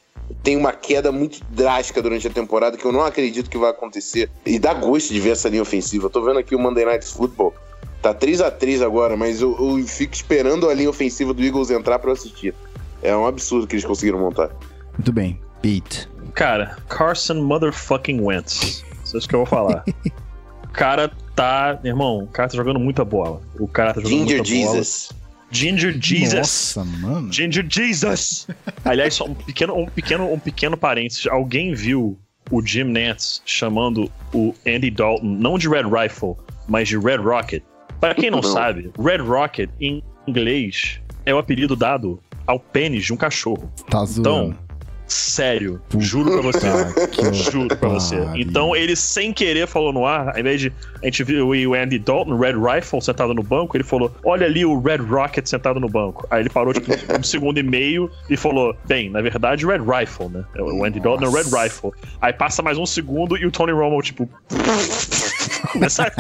[0.44, 4.30] tenha uma queda muito drástica durante a temporada, que eu não acredito que vai acontecer.
[4.46, 6.06] E dá gosto de ver essa linha ofensiva.
[6.06, 7.54] Eu tô vendo aqui o Monday Night Football.
[8.02, 11.70] Tá 3 a 3 agora, mas eu, eu fico esperando a linha ofensiva do Eagles
[11.70, 12.54] entrar para assistir.
[13.02, 14.50] É um absurdo que eles conseguiram montar.
[14.94, 15.40] Muito bem.
[15.62, 16.08] Pete.
[16.34, 18.84] Cara, Carson motherfucking Wentz.
[19.04, 19.84] Isso é isso que eu vou falar.
[20.72, 21.80] cara tá.
[21.84, 23.42] Irmão, o cara tá jogando muita bola.
[23.60, 25.10] O cara tá jogando Ginger muita Jesus.
[25.12, 25.20] bola.
[25.52, 26.34] Ginger Jesus.
[26.34, 27.34] Nossa, mano.
[27.34, 28.48] Ginger Jesus.
[28.86, 31.26] Aliás, só um pequeno, um pequeno, um pequeno parênteses.
[31.28, 32.18] Alguém viu
[32.52, 36.36] o Jim Nance chamando o Andy Dalton não de Red Rifle,
[36.68, 37.64] mas de Red Rocket?
[38.00, 43.06] Para quem não, não sabe, Red Rocket em inglês é o apelido dado ao pênis
[43.06, 43.72] de um cachorro.
[43.90, 44.20] Tá zoando.
[44.20, 44.69] Então,
[45.10, 47.34] Sério, juro pra você.
[47.52, 48.16] juro pra você.
[48.36, 51.98] Então ele, sem querer, falou no ar, ao invés de a gente viu o Andy
[51.98, 55.90] Dalton, Red Rifle, sentado no banco, ele falou: Olha ali o Red Rocket sentado no
[55.90, 56.28] banco.
[56.30, 60.30] Aí ele parou, tipo, um segundo e meio e falou: Bem, na verdade, Red Rifle,
[60.30, 60.44] né?
[60.58, 61.92] O Andy Dalton é o Red Rifle.
[62.22, 64.30] Aí passa mais um segundo e o Tony Romo, tipo.
[65.72, 66.12] Começa.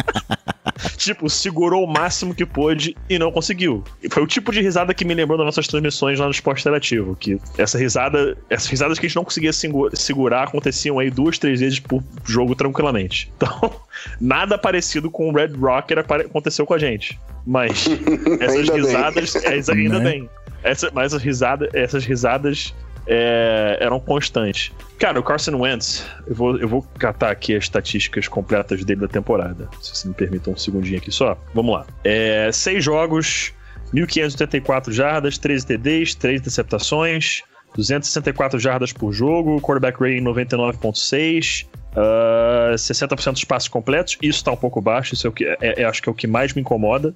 [0.97, 3.83] tipo, segurou o máximo que pôde e não conseguiu.
[4.01, 6.61] E foi o tipo de risada que me lembrou das nossas transmissões lá no Esporte
[6.61, 7.15] Interativo.
[7.15, 11.59] Que essa risada, essas risadas que a gente não conseguia segurar aconteciam aí duas, três
[11.59, 13.31] vezes por jogo tranquilamente.
[13.39, 13.71] Então,
[14.19, 17.19] nada parecido com o Red Rocker aconteceu com a gente.
[17.45, 17.85] Mas
[18.39, 19.33] essas risadas.
[19.33, 19.43] Bem.
[19.43, 20.11] É, ainda né?
[20.11, 20.29] bem.
[20.61, 22.73] Essa, mas as risadas, essas risadas
[23.09, 24.71] é, eram constantes.
[24.99, 29.07] Cara, o Carson Wentz, eu vou, eu vou catar aqui as estatísticas completas dele da
[29.07, 29.67] temporada.
[29.81, 31.35] Se você me permite um segundinho aqui só.
[31.55, 31.87] Vamos lá.
[32.03, 33.51] É, seis jogos,
[33.93, 37.41] 1.584 jardas, 13 TDs, 3 interceptações,
[37.75, 44.17] 264 jardas por jogo, quarterback rating 99.6, uh, 60% dos passos completos.
[44.21, 46.15] Isso tá um pouco baixo, isso é o que é, é, acho que é o
[46.15, 47.15] que mais me incomoda.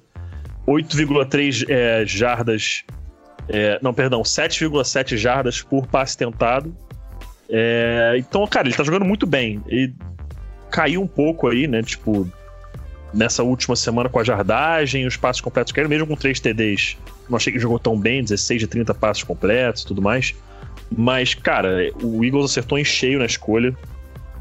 [0.66, 2.82] 8,3 é, jardas.
[3.48, 6.74] É, não, perdão, 7,7 jardas por passe tentado.
[7.48, 9.62] É, então, cara, ele tá jogando muito bem.
[9.66, 9.94] Ele
[10.70, 11.82] caiu um pouco aí, né?
[11.82, 12.28] Tipo,
[13.12, 16.96] nessa última semana com a jardagem, os passos completos caíram, mesmo com 3 TDs.
[17.28, 20.34] Não achei que jogou tão bem, 16 de 30 passos completos e tudo mais.
[20.90, 23.74] Mas, cara, o Eagles acertou em cheio na escolha.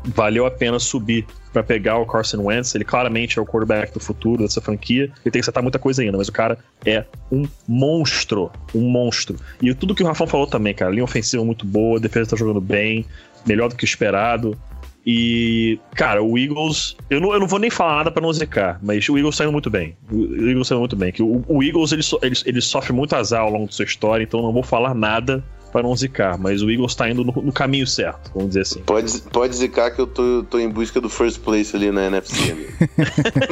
[0.06, 2.74] Valeu a pena subir para pegar o Carson Wentz.
[2.76, 5.04] Ele claramente é o quarterback do futuro dessa franquia.
[5.04, 8.52] Ele tem que acertar muita coisa ainda, mas o cara é um monstro.
[8.74, 9.38] Um monstro.
[9.62, 10.92] E tudo que o Rafão falou também, cara.
[10.92, 13.06] Linha ofensiva muito boa, defesa tá jogando bem,
[13.46, 14.58] melhor do que esperado.
[15.06, 16.96] E, cara, o Eagles.
[17.10, 19.44] Eu não, eu não vou nem falar nada para não zicar, mas o Eagles tá
[19.44, 19.96] indo muito bem.
[20.10, 21.12] O Eagles tá indo muito bem.
[21.12, 24.24] Que o, o Eagles ele, ele, ele sofre muito azar ao longo da sua história,
[24.24, 25.44] então não vou falar nada
[25.74, 28.82] para não zicar, mas o Eagles tá indo no, no, caminho certo, vamos dizer assim.
[28.82, 32.56] Pode, pode zicar que eu tô, tô em busca do first place ali na NFC.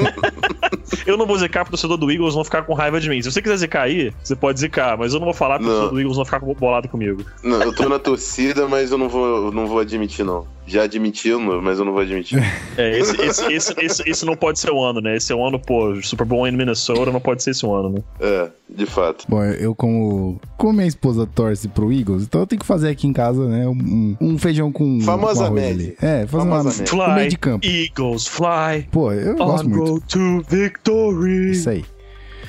[1.07, 3.19] eu não vou zicar pro torcedor do Eagles não ficar com raiva de mim.
[3.23, 5.91] Se você quiser zicar aí, você pode zicar, mas eu não vou falar pro torcedor
[5.91, 7.25] do Eagles não ficar bolado comigo.
[7.43, 11.39] Não, eu tô na torcida, mas eu não vou, não vou admitir, não já admitiu,
[11.39, 12.39] mas eu não vou admitir.
[12.77, 15.17] É, esse, esse, esse, esse, esse não pode ser o ano, né?
[15.17, 17.89] Esse é o ano, pô, Super Bowl em Minnesota não pode ser esse o ano,
[17.89, 18.03] né?
[18.19, 19.25] É, de fato.
[19.27, 23.07] Bom, eu como, como minha esposa torce pro Eagles, então eu tenho que fazer aqui
[23.07, 25.95] em casa, né, um, um feijão com Famosa com ali.
[26.01, 27.65] É, fazer uma, fly, meio de campo.
[27.65, 28.87] Eagles, fly.
[28.91, 30.01] Pô, eu gosto muito.
[30.07, 31.51] to victory.
[31.51, 31.85] Isso aí.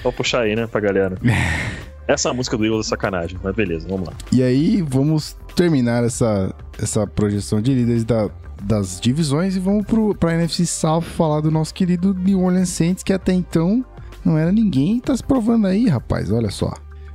[0.02, 1.16] Vou puxar aí, né, pra galera.
[2.08, 4.14] Essa música do Eagles é sacanagem, mas beleza, vamos lá.
[4.30, 8.28] E aí, vamos terminar essa, essa projeção de líderes da,
[8.62, 13.02] das divisões e vamos pro, pra NFC South falar do nosso querido New Orleans Saints,
[13.02, 13.84] que até então
[14.24, 15.00] não era ninguém.
[15.00, 16.74] Tá se provando aí, rapaz, olha só.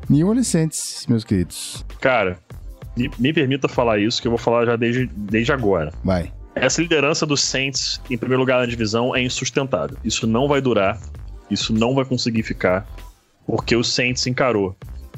[0.10, 1.86] New Orleans Saints, meus queridos.
[2.00, 2.40] Cara,
[2.96, 5.92] me, me permita falar isso, que eu vou falar já desde, desde agora.
[6.04, 6.32] Vai.
[6.56, 9.98] Essa liderança dos Saints em primeiro lugar na divisão é insustentável.
[10.04, 11.00] Isso não vai durar.
[11.52, 12.88] Isso não vai conseguir ficar.
[13.46, 14.76] Porque o Saints encarou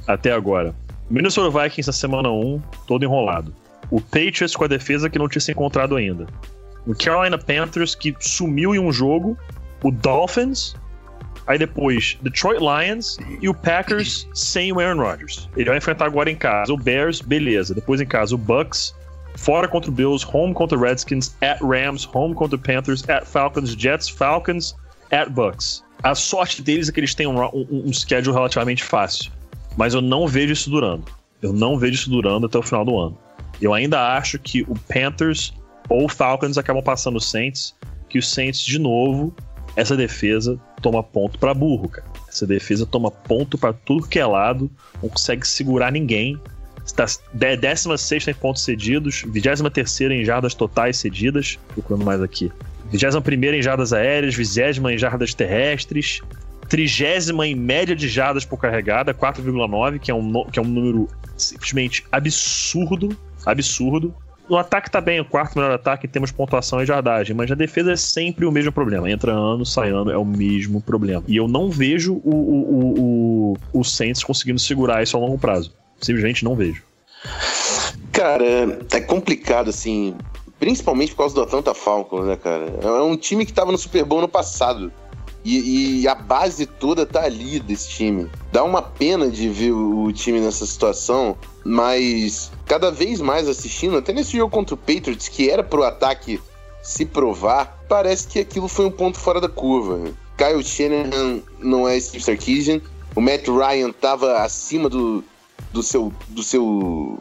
[0.08, 0.76] até agora
[1.10, 3.54] Minnesota Vikings na semana 1, todo enrolado.
[3.90, 6.28] O Patriots com a defesa que não tinha se encontrado ainda.
[6.86, 9.36] O Carolina Panthers que sumiu em um jogo.
[9.84, 10.76] O Dolphins.
[11.50, 15.50] Aí depois, Detroit Lions e o Packers sem o Aaron Rodgers.
[15.58, 17.74] Ele vai enfrentar agora em casa o Bears, beleza.
[17.74, 18.94] Depois em casa o Bucks,
[19.36, 23.26] fora contra o Bills, home contra o Redskins, at Rams, home contra o Panthers, at
[23.26, 24.76] Falcons, Jets, Falcons,
[25.10, 25.84] at Bucks.
[26.04, 29.32] A sorte deles é que eles têm um, um, um schedule relativamente fácil.
[29.76, 31.06] Mas eu não vejo isso durando.
[31.42, 33.18] Eu não vejo isso durando até o final do ano.
[33.60, 35.52] Eu ainda acho que o Panthers
[35.90, 37.74] ou o Falcons acabam passando o Saints,
[38.08, 39.34] que o Saints, de novo,
[39.80, 42.06] essa defesa toma ponto para burro, cara.
[42.28, 44.70] Essa defesa toma ponto para tudo que é lado,
[45.02, 46.38] não consegue segurar ninguém.
[46.86, 52.52] Está 16 em pontos cedidos, 23 em jardas totais cedidas, procurando mais aqui.
[52.92, 56.22] 21 em jardas aéreas, 20 em jardas terrestres,
[56.68, 61.08] trigésima em média de jardas por carregada, 4,9, que, é um, que é um número
[61.38, 63.16] simplesmente absurdo.
[63.46, 64.14] Absurdo.
[64.50, 67.50] No ataque tá bem, o quarto melhor ataque em termos de pontuação e jardagem, mas
[67.50, 69.10] na defesa é sempre o mesmo problema.
[69.10, 71.24] Entra ano, sai ano, é o mesmo problema.
[71.28, 75.72] E eu não vejo o, o, o, o Saints conseguindo segurar isso a longo prazo.
[76.02, 76.82] Simplesmente não vejo.
[78.12, 78.44] Cara,
[78.92, 80.16] é complicado, assim,
[80.60, 82.66] principalmente por causa do Atlanta Falcons, né, cara?
[82.82, 84.92] É um time que tava no Super Bowl no passado.
[85.44, 88.30] E, e, a base toda tá ali desse time.
[88.52, 94.12] Dá uma pena de ver o time nessa situação, mas cada vez mais assistindo, até
[94.12, 96.42] nesse jogo contra o Patriots, que era pro ataque
[96.84, 100.12] se provar, parece que aquilo foi um ponto fora da curva.
[100.38, 102.82] Kyle Shanahan não é Steve Sarkisian,
[103.16, 105.24] o Matt Ryan tava acima do,
[105.72, 107.18] do seu do seu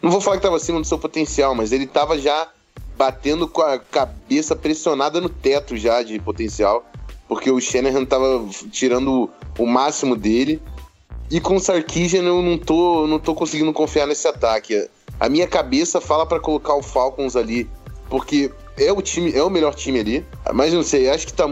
[0.00, 2.48] não vou falar que tava acima do seu potencial, mas ele tava já
[2.96, 6.84] batendo com a cabeça pressionada no teto já de potencial
[7.28, 10.60] porque o Shanahan tava tirando o máximo dele.
[11.30, 14.88] E com o Sarkisian eu não tô, não tô conseguindo confiar nesse ataque.
[15.18, 17.68] A minha cabeça fala para colocar o Falcons ali,
[18.10, 20.24] porque é o time, é o melhor time ali.
[20.52, 21.48] Mas não sei, acho que tá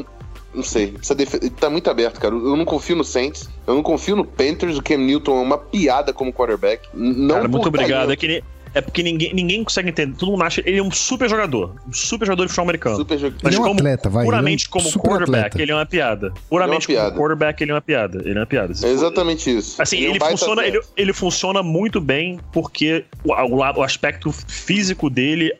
[0.55, 1.35] não sei, def...
[1.59, 2.35] tá muito aberto, cara.
[2.35, 4.77] Eu não confio no Saints, eu não confio no Panthers.
[4.77, 6.89] O Cam Newton é uma piada como quarterback.
[6.93, 8.13] Não cara, muito obrigado.
[8.13, 8.43] É que, nem,
[8.75, 10.17] é porque ninguém, ninguém consegue entender.
[10.17, 11.75] Todo mundo acha ele é um super jogador.
[11.89, 12.97] Um super jogador de futebol americano.
[12.97, 13.33] Super jo...
[13.43, 14.25] Mas ele é um como, atleta, vai.
[14.25, 15.63] Puramente é um como quarterback, atleta.
[15.63, 16.33] ele é uma piada.
[16.49, 17.11] Puramente é uma piada.
[17.11, 18.23] como quarterback, ele é uma piada.
[18.25, 18.73] Ele é uma piada.
[18.83, 19.81] É exatamente isso.
[19.81, 25.11] Assim, ele, ele funciona, ele, ele, funciona muito bem porque o, o, o aspecto físico
[25.11, 25.53] dele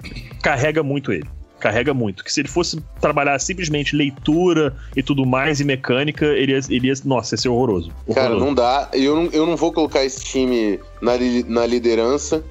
[0.43, 1.27] carrega muito ele
[1.63, 2.25] carrega muito.
[2.25, 6.89] Que se ele fosse trabalhar simplesmente leitura e tudo mais e mecânica, ele ia, ele
[6.89, 7.93] ia nossa, ia ser horroroso.
[8.07, 8.15] horroroso.
[8.15, 8.89] Cara, não dá.
[8.93, 11.13] Eu não, eu não vou colocar esse time na,
[11.47, 12.43] na liderança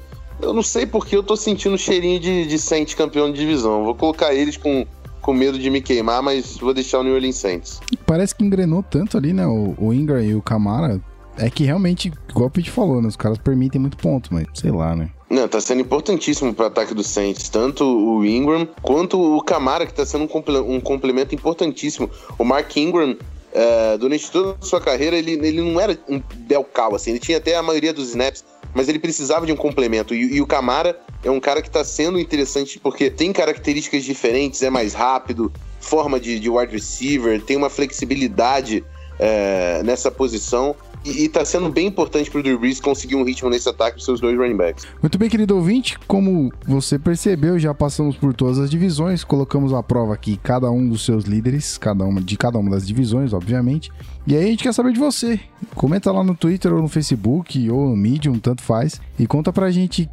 [0.42, 3.84] Eu não sei porque eu tô sentindo cheirinho de, de Saints campeão de divisão.
[3.84, 4.86] Vou colocar eles com,
[5.22, 7.80] com medo de me queimar, mas vou deixar o New Orleans Saints.
[8.06, 9.46] Parece que engrenou tanto ali, né?
[9.46, 11.00] O, o Ingram e o Camara.
[11.38, 13.08] É que realmente, igual o Pete falou, né?
[13.08, 15.10] Os caras permitem muito ponto, mas sei lá, né?
[15.30, 17.48] Não, tá sendo importantíssimo pro ataque do Saints.
[17.48, 22.10] Tanto o Ingram quanto o Camara, que tá sendo um, um complemento importantíssimo.
[22.38, 23.16] O Mark Ingram,
[23.54, 27.12] é, durante toda a sua carreira, ele, ele não era um belcal, assim.
[27.12, 28.44] Ele tinha até a maioria dos snaps,
[28.74, 30.14] mas ele precisava de um complemento.
[30.14, 34.62] E, e o Camara é um cara que tá sendo interessante porque tem características diferentes,
[34.64, 38.84] é mais rápido, forma de, de wide receiver, tem uma flexibilidade
[39.20, 40.76] é, nessa posição.
[41.04, 44.06] E, e tá sendo bem importante pro Drew Brees conseguir um ritmo nesse ataque dos
[44.06, 44.86] seus dois running backs.
[45.02, 49.82] Muito bem, querido ouvinte, como você percebeu, já passamos por todas as divisões, colocamos à
[49.82, 53.92] prova aqui cada um dos seus líderes, cada uma de cada uma das divisões, obviamente.
[54.28, 55.40] E aí a gente quer saber de você.
[55.74, 59.72] Comenta lá no Twitter ou no Facebook ou no Medium, tanto faz, e conta pra
[59.72, 60.10] gente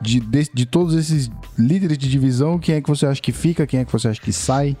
[0.00, 3.66] de, de, de todos esses líderes de divisão, quem é que você acha que fica,
[3.66, 4.76] quem é que você acha que sai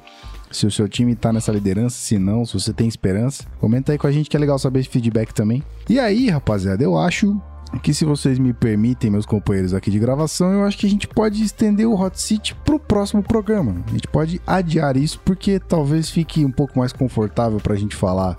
[0.52, 3.44] se o seu time tá nessa liderança, se não, se você tem esperança.
[3.58, 5.62] Comenta aí com a gente que é legal saber esse feedback também.
[5.88, 7.40] E aí, rapaziada, eu acho
[7.82, 11.08] que se vocês me permitem, meus companheiros aqui de gravação, eu acho que a gente
[11.08, 13.82] pode estender o Hot Seat pro próximo programa.
[13.86, 18.38] A gente pode adiar isso porque talvez fique um pouco mais confortável pra gente falar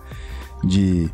[0.64, 1.09] de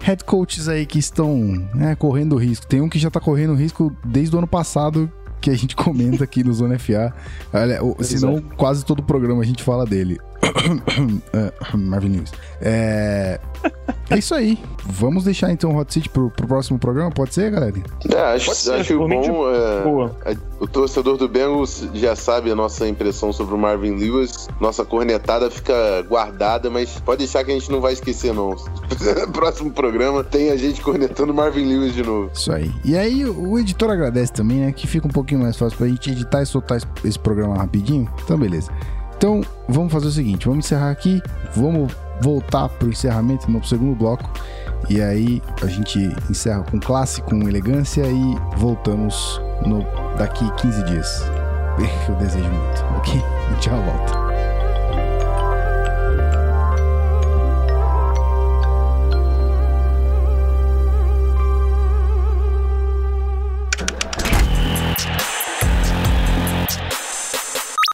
[0.00, 1.36] head coaches aí que estão
[1.74, 2.66] né, correndo risco.
[2.66, 5.10] Tem um que já tá correndo risco desde o ano passado,
[5.40, 7.12] que a gente comenta aqui no Zona FA.
[7.52, 10.18] Olha, se não, quase todo programa a gente fala dele.
[11.32, 12.32] É, Marvin Lewis.
[12.60, 13.40] É...
[14.10, 14.58] é isso aí.
[14.84, 17.74] Vamos deixar então o Hot Seat pro, pro próximo programa, pode ser, galera?
[18.10, 20.10] É, acho, ser, acho bom.
[20.24, 24.48] É, o torcedor do Bengals já sabe a nossa impressão sobre o Marvin Lewis.
[24.60, 25.74] Nossa cornetada fica
[26.08, 28.56] guardada, mas pode deixar que a gente não vai esquecer, não.
[29.32, 32.30] próximo programa tem a gente cornetando Marvin Lewis de novo.
[32.32, 32.72] Isso aí.
[32.84, 34.72] E aí o editor agradece também, né?
[34.72, 38.08] Que fica um pouquinho mais fácil pra gente editar e soltar esse programa rapidinho.
[38.24, 38.70] Então, beleza.
[39.16, 41.20] Então, vamos fazer o seguinte: vamos encerrar aqui,
[41.54, 44.30] vamos voltar pro encerramento no segundo bloco.
[44.88, 45.98] E aí a gente
[46.30, 49.84] encerra com classe, com elegância e voltamos no,
[50.16, 51.22] daqui 15 dias.
[52.08, 53.22] Eu desejo muito, ok?
[53.60, 54.28] Tchau, volta.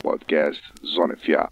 [0.05, 1.51] podcast Zona FA.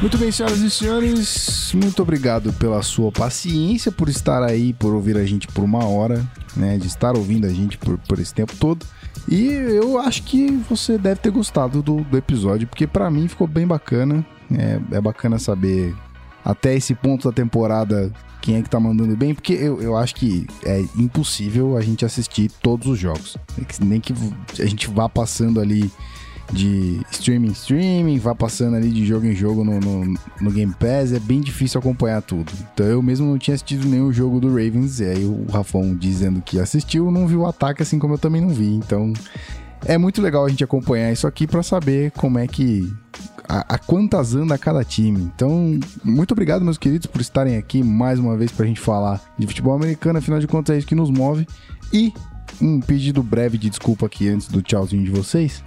[0.00, 5.16] Muito bem, senhoras e senhores, muito obrigado pela sua paciência, por estar aí, por ouvir
[5.16, 6.24] a gente por uma hora,
[6.56, 6.78] né?
[6.78, 8.86] De estar ouvindo a gente por, por esse tempo todo.
[9.28, 13.48] E eu acho que você deve ter gostado do, do episódio, porque para mim ficou
[13.48, 14.24] bem bacana.
[14.56, 15.96] É, é bacana saber
[16.44, 20.14] até esse ponto da temporada quem é que tá mandando bem, porque eu, eu acho
[20.14, 23.36] que é impossível a gente assistir todos os jogos.
[23.80, 24.14] Nem que
[24.60, 25.90] a gente vá passando ali
[26.50, 31.12] de streaming streaming, vá passando ali de jogo em jogo no, no, no, Game Pass,
[31.12, 32.50] é bem difícil acompanhar tudo.
[32.72, 36.40] Então eu mesmo não tinha assistido nenhum jogo do Ravens, e aí o Rafão dizendo
[36.40, 38.74] que assistiu, não viu o ataque assim como eu também não vi.
[38.74, 39.12] Então
[39.84, 42.92] é muito legal a gente acompanhar isso aqui para saber como é que
[43.48, 45.20] a, a, quantas anda cada time.
[45.34, 49.46] Então, muito obrigado, meus queridos, por estarem aqui mais uma vez pra gente falar de
[49.46, 51.46] futebol americano, afinal de contas é isso que nos move.
[51.92, 52.12] E
[52.60, 55.62] um pedido breve de desculpa aqui antes do tchauzinho de vocês.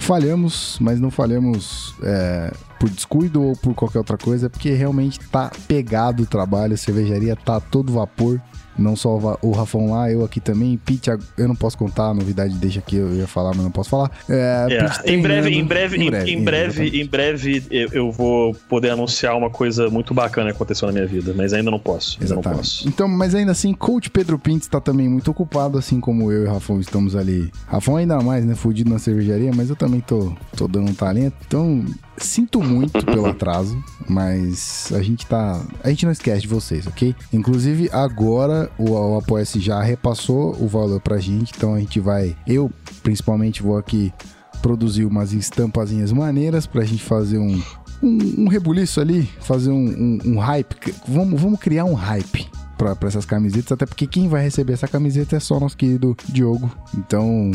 [0.00, 5.20] Falhamos, mas não falhamos é, por descuido ou por qualquer outra coisa, é porque realmente
[5.30, 8.40] tá pegado o trabalho, a cervejaria tá todo vapor
[8.80, 10.76] não só o Rafão lá, eu aqui também.
[10.76, 13.90] Pete, eu não posso contar a novidade, deixa aqui, eu ia falar, mas não posso
[13.90, 14.10] falar.
[14.28, 15.12] É, é.
[15.12, 19.50] Em, breve, em, breve, em, breve, em breve, em breve, eu vou poder anunciar uma
[19.50, 22.18] coisa muito bacana que aconteceu na minha vida, mas ainda não posso.
[22.20, 22.48] Ainda Exatamente.
[22.48, 22.88] não posso.
[22.88, 26.46] Então, mas ainda assim, coach Pedro Pinto está também muito ocupado, assim como eu e
[26.46, 27.50] o Rafão estamos ali.
[27.66, 28.54] Rafão ainda mais, né?
[28.54, 31.34] Fudido na cervejaria, mas eu também tô, tô dando um talento.
[31.46, 31.84] Então,
[32.20, 35.60] Sinto muito pelo atraso, mas a gente tá.
[35.82, 37.14] A gente não esquece de vocês, ok?
[37.32, 42.36] Inclusive, agora o, o Apoia-se já repassou o valor pra gente, então a gente vai.
[42.46, 42.70] Eu,
[43.02, 44.12] principalmente, vou aqui
[44.60, 47.62] produzir umas estampazinhas maneiras pra gente fazer um,
[48.02, 50.94] um, um rebuliço ali, fazer um, um, um hype.
[51.06, 55.36] Vamos, vamos criar um hype para essas camisetas, até porque quem vai receber essa camiseta
[55.36, 56.70] é só nosso querido Diogo.
[56.96, 57.50] Então,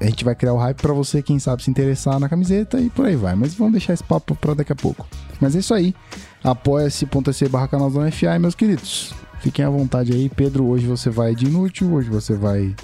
[0.00, 2.88] a gente vai criar o hype para você, quem sabe, se interessar na camiseta e
[2.88, 3.34] por aí vai.
[3.34, 5.06] Mas vamos deixar esse papo para daqui a pouco.
[5.40, 5.94] Mas é isso aí.
[6.42, 9.12] Apoia-se.se barra canal Zona FA, meus queridos.
[9.42, 10.28] Fiquem à vontade aí.
[10.28, 12.74] Pedro, hoje você vai de inútil, hoje você vai.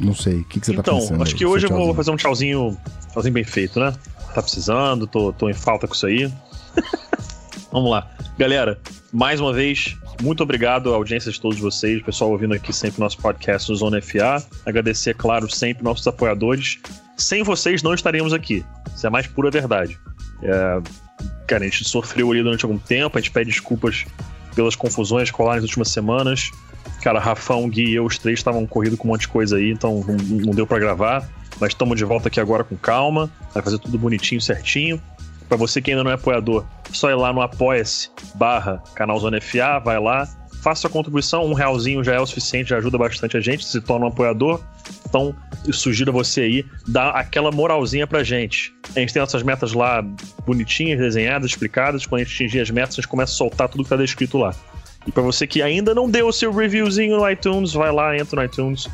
[0.00, 0.40] Não sei.
[0.40, 1.14] O que, que você então, tá pensando?
[1.14, 2.76] Então, acho que hoje eu vou fazer um tchauzinho,
[3.12, 3.94] tchauzinho bem feito, né?
[4.36, 6.30] tá precisando, tô, tô em falta com isso aí.
[7.72, 8.10] Vamos lá.
[8.38, 8.78] Galera,
[9.12, 13.18] mais uma vez, muito obrigado à audiência de todos vocês, pessoal ouvindo aqui sempre nosso
[13.18, 14.44] podcast no Zona FA.
[14.66, 16.78] Agradecer, claro, sempre nossos apoiadores.
[17.16, 18.62] Sem vocês não estaríamos aqui.
[18.94, 19.98] Isso é a mais pura verdade.
[20.42, 20.82] É,
[21.46, 24.04] cara, a gente sofreu ali durante algum tempo, a gente pede desculpas
[24.56, 26.50] pelas confusões rolaram nas últimas semanas.
[27.02, 29.70] Cara, Rafão, Gui e eu, os três estavam corridos com um monte de coisa aí,
[29.70, 31.28] então não, não deu para gravar.
[31.60, 35.00] Mas estamos de volta aqui agora com calma, vai fazer tudo bonitinho, certinho.
[35.48, 39.40] Para você que ainda não é apoiador, só ir lá no apoia-se barra canal Zona
[39.40, 40.28] FA, vai lá,
[40.66, 43.80] faça sua contribuição, um realzinho já é o suficiente, já ajuda bastante a gente, se
[43.80, 44.60] torna um apoiador.
[45.08, 45.32] Então,
[45.64, 48.74] eu sugiro a você aí dar aquela moralzinha pra gente.
[48.96, 50.04] A gente tem nossas metas lá
[50.44, 52.04] bonitinhas, desenhadas, explicadas.
[52.04, 54.38] Quando a gente atingir as metas, a gente começa a soltar tudo que tá descrito
[54.38, 54.52] lá.
[55.06, 58.40] E para você que ainda não deu o seu reviewzinho no iTunes, vai lá, entra
[58.40, 58.88] no iTunes,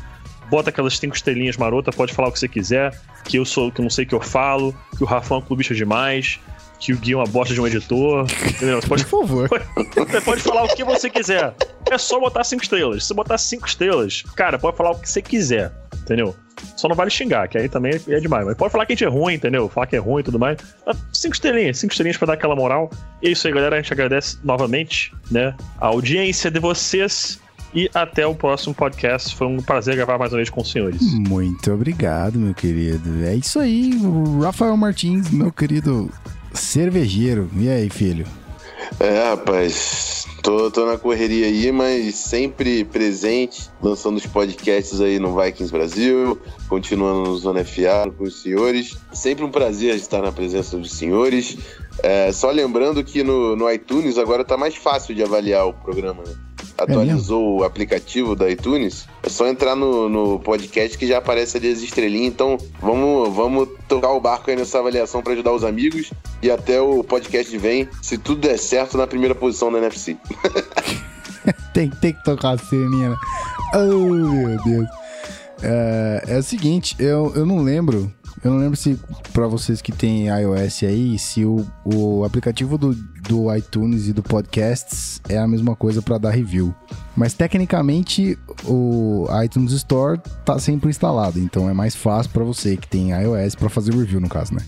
[0.51, 2.95] bota aquelas cinco estrelinhas marota, pode falar o que você quiser,
[3.25, 5.39] que eu sou, que eu não sei o que eu falo, que o Rafão é
[5.39, 6.39] um clubista demais,
[6.83, 8.25] que o Gui é uma bosta de um editor.
[8.45, 8.81] Entendeu?
[8.81, 9.49] Você pode, Por favor.
[9.95, 11.55] você pode falar o que você quiser.
[11.89, 13.05] É só botar cinco estrelas.
[13.05, 16.35] Se botar cinco estrelas, cara, pode falar o que você quiser, entendeu?
[16.75, 18.45] Só não vale xingar, que aí também é demais.
[18.45, 19.69] Mas pode falar que a gente é ruim, entendeu?
[19.69, 20.57] Falar que é ruim e tudo mais.
[21.13, 22.89] Cinco estrelinhas, cinco estrelinhas pra dar aquela moral.
[23.21, 23.77] É isso aí, galera.
[23.77, 25.55] A gente agradece novamente, né?
[25.79, 27.39] A audiência de vocês.
[27.75, 29.35] E até o próximo podcast.
[29.35, 31.01] Foi um prazer gravar mais uma vez com os senhores.
[31.01, 33.25] Muito obrigado, meu querido.
[33.25, 33.99] É isso aí,
[34.43, 36.07] Rafael Martins, meu querido
[36.53, 37.49] cervejeiro.
[37.57, 38.25] E aí, filho?
[38.99, 45.39] É, rapaz, tô, tô na correria aí, mas sempre presente, lançando os podcasts aí no
[45.39, 48.97] Vikings Brasil, continuando no Zona FA com os senhores.
[49.11, 51.57] Sempre um prazer estar na presença dos senhores.
[52.01, 56.23] É, só lembrando que no, no iTunes agora tá mais fácil de avaliar o programa,
[56.25, 56.33] né?
[56.77, 59.07] Atualizou o aplicativo da iTunes.
[59.21, 62.33] É só entrar no, no podcast que já aparece ali as estrelinhas.
[62.33, 66.11] Então vamos, vamos tocar o barco aí nessa avaliação para ajudar os amigos.
[66.41, 70.17] E até o podcast vem, se tudo der certo, na primeira posição da NFC.
[71.73, 73.17] tem, tem que tocar a sireninha, né?
[73.75, 74.87] Oh, meu Deus.
[75.61, 78.11] É, é o seguinte, eu, eu não lembro.
[78.43, 78.99] Eu não lembro se
[79.31, 84.21] pra vocês que tem iOS aí, se o, o aplicativo do, do iTunes e do
[84.21, 86.75] Podcasts é a mesma coisa pra dar review.
[87.15, 92.87] Mas tecnicamente o iTunes Store tá sempre instalado, então é mais fácil pra você que
[92.87, 94.61] tem iOS pra fazer review no caso, né?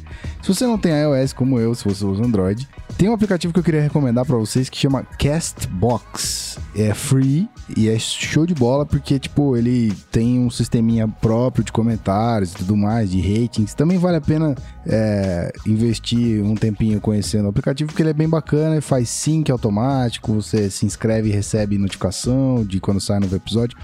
[0.46, 2.70] Se você não tem iOS como eu, se você usa Android,
[3.00, 6.60] tem um aplicativo que eu queria recomendar pra vocês que chama Castbox.
[6.76, 11.72] É free e é show de bola porque tipo ele tem um sisteminha próprio de
[11.72, 13.74] comentários e tudo mais, de ratings.
[13.74, 14.54] Também vale a pena
[14.86, 20.32] é, investir um tempinho conhecendo o aplicativo porque ele é bem bacana, faz sync automático,
[20.32, 23.76] você se inscreve e recebe notificação de quando sai novo episódio.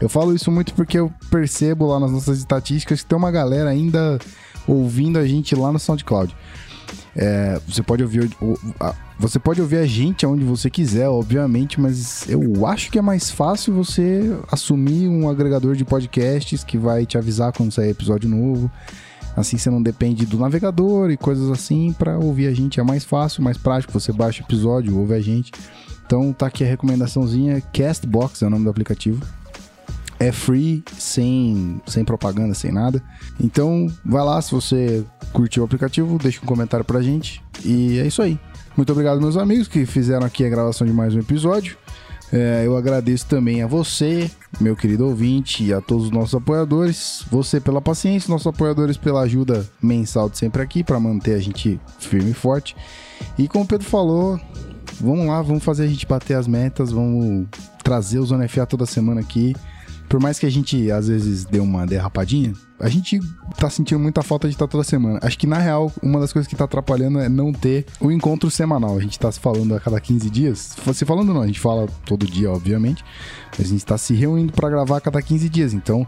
[0.00, 3.70] Eu falo isso muito porque eu percebo lá nas nossas estatísticas que tem uma galera
[3.70, 4.18] ainda
[4.70, 6.34] ouvindo a gente lá no SoundCloud.
[7.14, 8.30] É, você pode ouvir
[9.18, 13.30] você pode ouvir a gente aonde você quiser, obviamente, mas eu acho que é mais
[13.30, 18.70] fácil você assumir um agregador de podcasts que vai te avisar quando sair episódio novo.
[19.36, 23.04] Assim você não depende do navegador e coisas assim para ouvir a gente é mais
[23.04, 23.92] fácil, mais prático.
[23.92, 25.52] Você baixa o episódio, ouve a gente.
[26.06, 29.24] Então tá aqui a recomendaçãozinha, Castbox é o nome do aplicativo.
[30.20, 33.02] É free, sem, sem propaganda, sem nada.
[33.40, 35.02] Então, vai lá, se você
[35.32, 37.42] curtiu o aplicativo, deixa um comentário pra gente.
[37.64, 38.38] E é isso aí.
[38.76, 41.76] Muito obrigado, meus amigos, que fizeram aqui a gravação de mais um episódio.
[42.32, 47.24] É, eu agradeço também a você, meu querido ouvinte, e a todos os nossos apoiadores.
[47.30, 51.80] Você pela paciência, nossos apoiadores pela ajuda mensal de sempre aqui para manter a gente
[51.98, 52.76] firme e forte.
[53.36, 54.38] E como o Pedro falou,
[55.00, 57.48] vamos lá, vamos fazer a gente bater as metas, vamos
[57.82, 59.56] trazer o Zona FA toda semana aqui.
[60.10, 63.20] Por mais que a gente às vezes dê uma derrapadinha, a gente
[63.56, 65.20] tá sentindo muita falta de estar toda semana.
[65.22, 68.50] Acho que na real, uma das coisas que tá atrapalhando é não ter o encontro
[68.50, 68.98] semanal.
[68.98, 70.74] A gente tá se falando a cada 15 dias.
[70.92, 73.04] Se falando não, a gente fala todo dia, obviamente.
[73.56, 75.72] Mas a gente tá se reunindo pra gravar a cada 15 dias.
[75.72, 76.04] Então,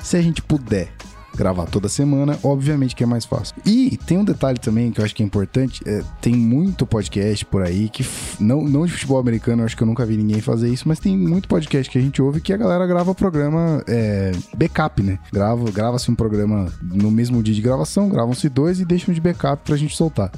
[0.00, 0.92] se a gente puder
[1.36, 3.54] gravar toda semana, obviamente que é mais fácil.
[3.64, 7.44] E tem um detalhe também que eu acho que é importante, é, tem muito podcast
[7.44, 8.06] por aí que
[8.40, 10.98] não, não de futebol americano, eu acho que eu nunca vi ninguém fazer isso, mas
[10.98, 15.18] tem muito podcast que a gente ouve que a galera grava programa é, backup, né?
[15.32, 19.62] Grava, grava-se um programa no mesmo dia de gravação, gravam-se dois e deixam de backup
[19.64, 20.30] pra gente soltar.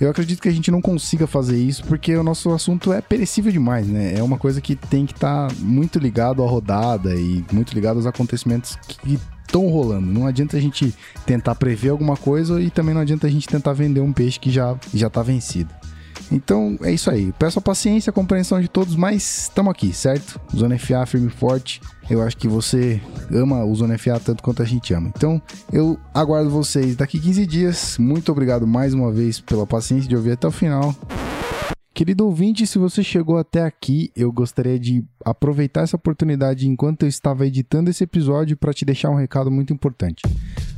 [0.00, 3.52] Eu acredito que a gente não consiga fazer isso porque o nosso assunto é perecível
[3.52, 4.14] demais, né?
[4.16, 8.06] É uma coisa que tem que estar muito ligado à rodada e muito ligado aos
[8.06, 9.18] acontecimentos que
[9.52, 10.06] estão rolando.
[10.06, 10.94] Não adianta a gente
[11.26, 14.50] tentar prever alguma coisa e também não adianta a gente tentar vender um peixe que
[14.50, 15.70] já, já tá vencido.
[16.30, 17.32] Então é isso aí.
[17.38, 20.40] Peço a paciência, a compreensão de todos, mas estamos aqui, certo?
[20.56, 21.82] Zona FA firme e forte.
[22.08, 23.00] Eu acho que você
[23.30, 25.12] ama o Zona FA tanto quanto a gente ama.
[25.14, 25.40] Então
[25.70, 27.98] eu aguardo vocês daqui 15 dias.
[27.98, 30.96] Muito obrigado mais uma vez pela paciência de ouvir até o final.
[31.94, 37.08] Querido ouvinte, se você chegou até aqui, eu gostaria de aproveitar essa oportunidade enquanto eu
[37.08, 40.22] estava editando esse episódio para te deixar um recado muito importante.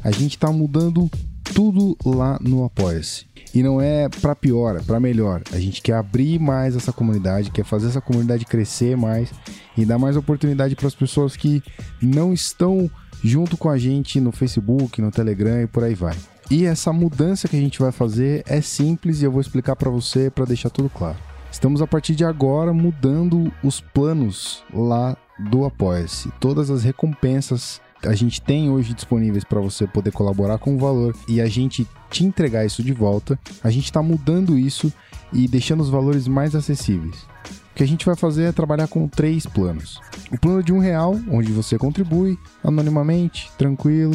[0.02, 1.08] A gente está mudando
[1.54, 3.26] tudo lá no Apoia-se.
[3.54, 5.40] E não é para pior, é para melhor.
[5.52, 9.30] A gente quer abrir mais essa comunidade, quer fazer essa comunidade crescer mais
[9.78, 11.62] e dar mais oportunidade para as pessoas que
[12.02, 12.90] não estão
[13.22, 16.16] junto com a gente no Facebook, no Telegram e por aí vai.
[16.50, 19.90] E essa mudança que a gente vai fazer é simples e eu vou explicar para
[19.90, 21.16] você para deixar tudo claro.
[21.50, 26.30] Estamos a partir de agora mudando os planos lá do Apoia-se.
[26.40, 31.16] Todas as recompensas a gente tem hoje disponíveis para você poder colaborar com o valor
[31.28, 33.38] e a gente te entregar isso de volta.
[33.62, 34.92] A gente está mudando isso
[35.32, 37.26] e deixando os valores mais acessíveis.
[37.74, 40.00] O que a gente vai fazer é trabalhar com três planos.
[40.30, 44.14] O plano de um real, onde você contribui anonimamente, tranquilo,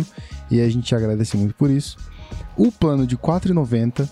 [0.50, 1.98] e a gente agradece muito por isso.
[2.56, 4.10] O plano de R$ 4,90,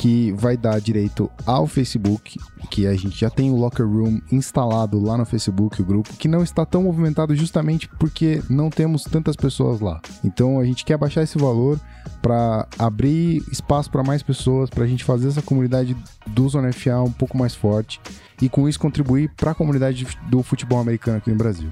[0.00, 2.40] que vai dar direito ao Facebook,
[2.70, 6.26] que a gente já tem o Locker Room instalado lá no Facebook, o grupo, que
[6.26, 10.00] não está tão movimentado justamente porque não temos tantas pessoas lá.
[10.24, 11.78] Então a gente quer baixar esse valor
[12.22, 15.94] para abrir espaço para mais pessoas, para a gente fazer essa comunidade
[16.28, 18.00] do Zona FA um pouco mais forte
[18.40, 21.68] e com isso contribuir para a comunidade do futebol americano aqui no Brasil.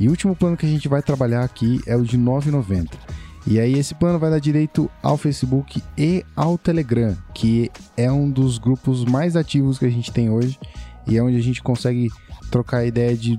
[0.00, 2.88] E o último plano que a gente vai trabalhar aqui é o de R$ 9,90.
[3.50, 8.30] E aí esse plano vai dar direito ao Facebook e ao Telegram, que é um
[8.30, 10.56] dos grupos mais ativos que a gente tem hoje
[11.04, 12.08] e é onde a gente consegue
[12.48, 13.36] trocar ideia de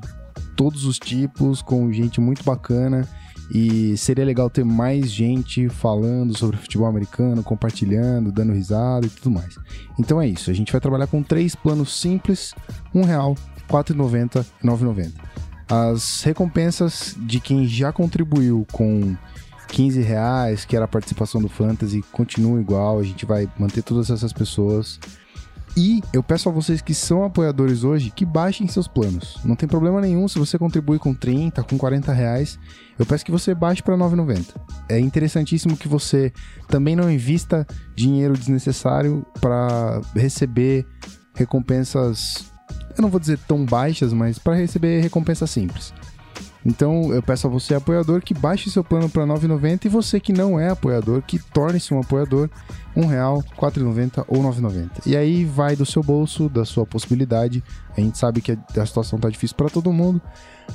[0.57, 3.07] todos os tipos com gente muito bacana
[3.49, 9.32] e seria legal ter mais gente falando sobre futebol americano, compartilhando, dando risada e tudo
[9.32, 9.55] mais.
[9.97, 12.53] Então é isso, a gente vai trabalhar com três planos simples,
[12.93, 13.34] um real,
[13.70, 15.12] R$ 4,90 e R$ 9,90.
[15.70, 19.16] As recompensas de quem já contribuiu com
[19.72, 24.09] 15 reais, que era a participação do Fantasy, continua igual, a gente vai manter todas
[24.09, 24.99] essas pessoas.
[25.78, 29.39] E eu peço a vocês que são apoiadores hoje que baixem seus planos.
[29.45, 32.59] Não tem problema nenhum se você contribui com 30, com 40 reais.
[32.99, 34.47] Eu peço que você baixe para 9,90.
[34.89, 36.34] É interessantíssimo que você
[36.67, 37.65] também não invista
[37.95, 40.86] dinheiro desnecessário para receber
[41.34, 42.51] recompensas.
[42.97, 45.93] Eu não vou dizer tão baixas, mas para receber recompensas simples.
[46.66, 50.20] Então eu peço a você, apoiador, que baixe seu plano para R$ 9,90 e você
[50.20, 52.49] que não é apoiador, que torne-se um apoiador,
[52.95, 54.89] R$ 1,00, R$ 4,90 ou R$ 9,90.
[55.05, 57.64] E aí vai do seu bolso, da sua possibilidade.
[57.97, 60.22] A gente sabe que a situação tá difícil para todo mundo,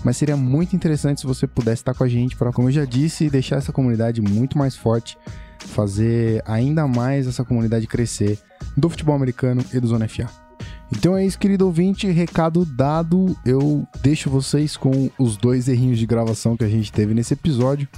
[0.05, 2.85] mas seria muito interessante se você pudesse estar com a gente para, como eu já
[2.85, 5.17] disse, deixar essa comunidade muito mais forte,
[5.59, 8.39] fazer ainda mais essa comunidade crescer
[8.77, 10.46] do futebol americano e do Zona FA.
[10.93, 12.07] Então é isso, querido ouvinte.
[12.09, 13.37] Recado dado.
[13.45, 17.89] Eu deixo vocês com os dois errinhos de gravação que a gente teve nesse episódio.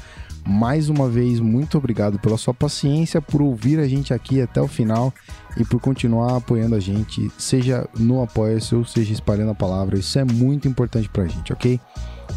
[0.47, 4.67] Mais uma vez, muito obrigado pela sua paciência, por ouvir a gente aqui até o
[4.67, 5.13] final
[5.59, 9.99] e por continuar apoiando a gente, seja no Apoia-se ou seja espalhando a palavra.
[9.99, 11.79] Isso é muito importante pra gente, ok?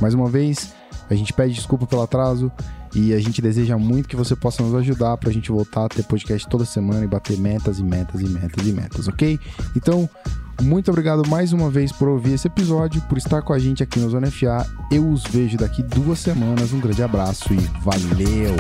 [0.02, 0.74] Mais uma vez,
[1.10, 2.52] a gente pede desculpa pelo atraso
[2.94, 5.90] e a gente deseja muito que você possa nos ajudar para a gente voltar a
[5.90, 9.40] ter podcast toda semana e bater metas e metas e metas e metas, ok?
[9.76, 10.10] Então,
[10.62, 14.00] muito obrigado mais uma vez por ouvir esse episódio, por estar com a gente aqui
[14.00, 14.68] no Zona FA.
[14.92, 16.72] Eu os vejo daqui duas semanas.
[16.72, 18.56] Um grande abraço e valeu!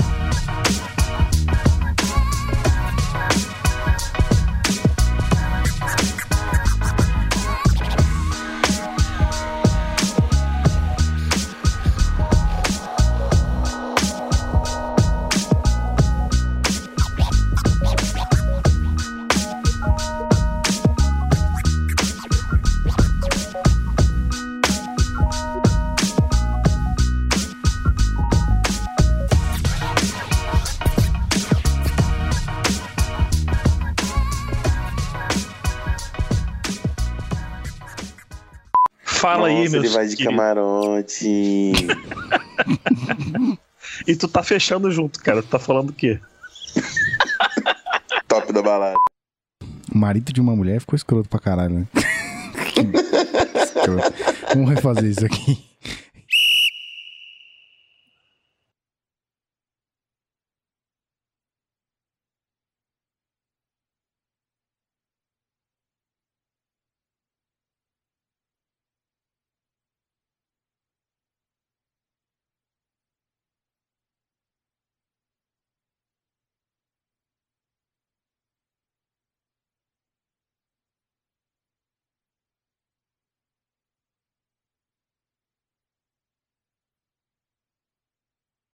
[39.78, 41.72] Ele vai de camarote.
[44.07, 45.41] E tu tá fechando junto, cara.
[45.41, 46.19] Tu tá falando o quê?
[48.28, 48.95] Top da balada.
[49.93, 51.88] O marido de uma mulher ficou escroto pra caralho, né?
[53.55, 54.13] escroto.
[54.53, 55.70] Vamos refazer isso aqui.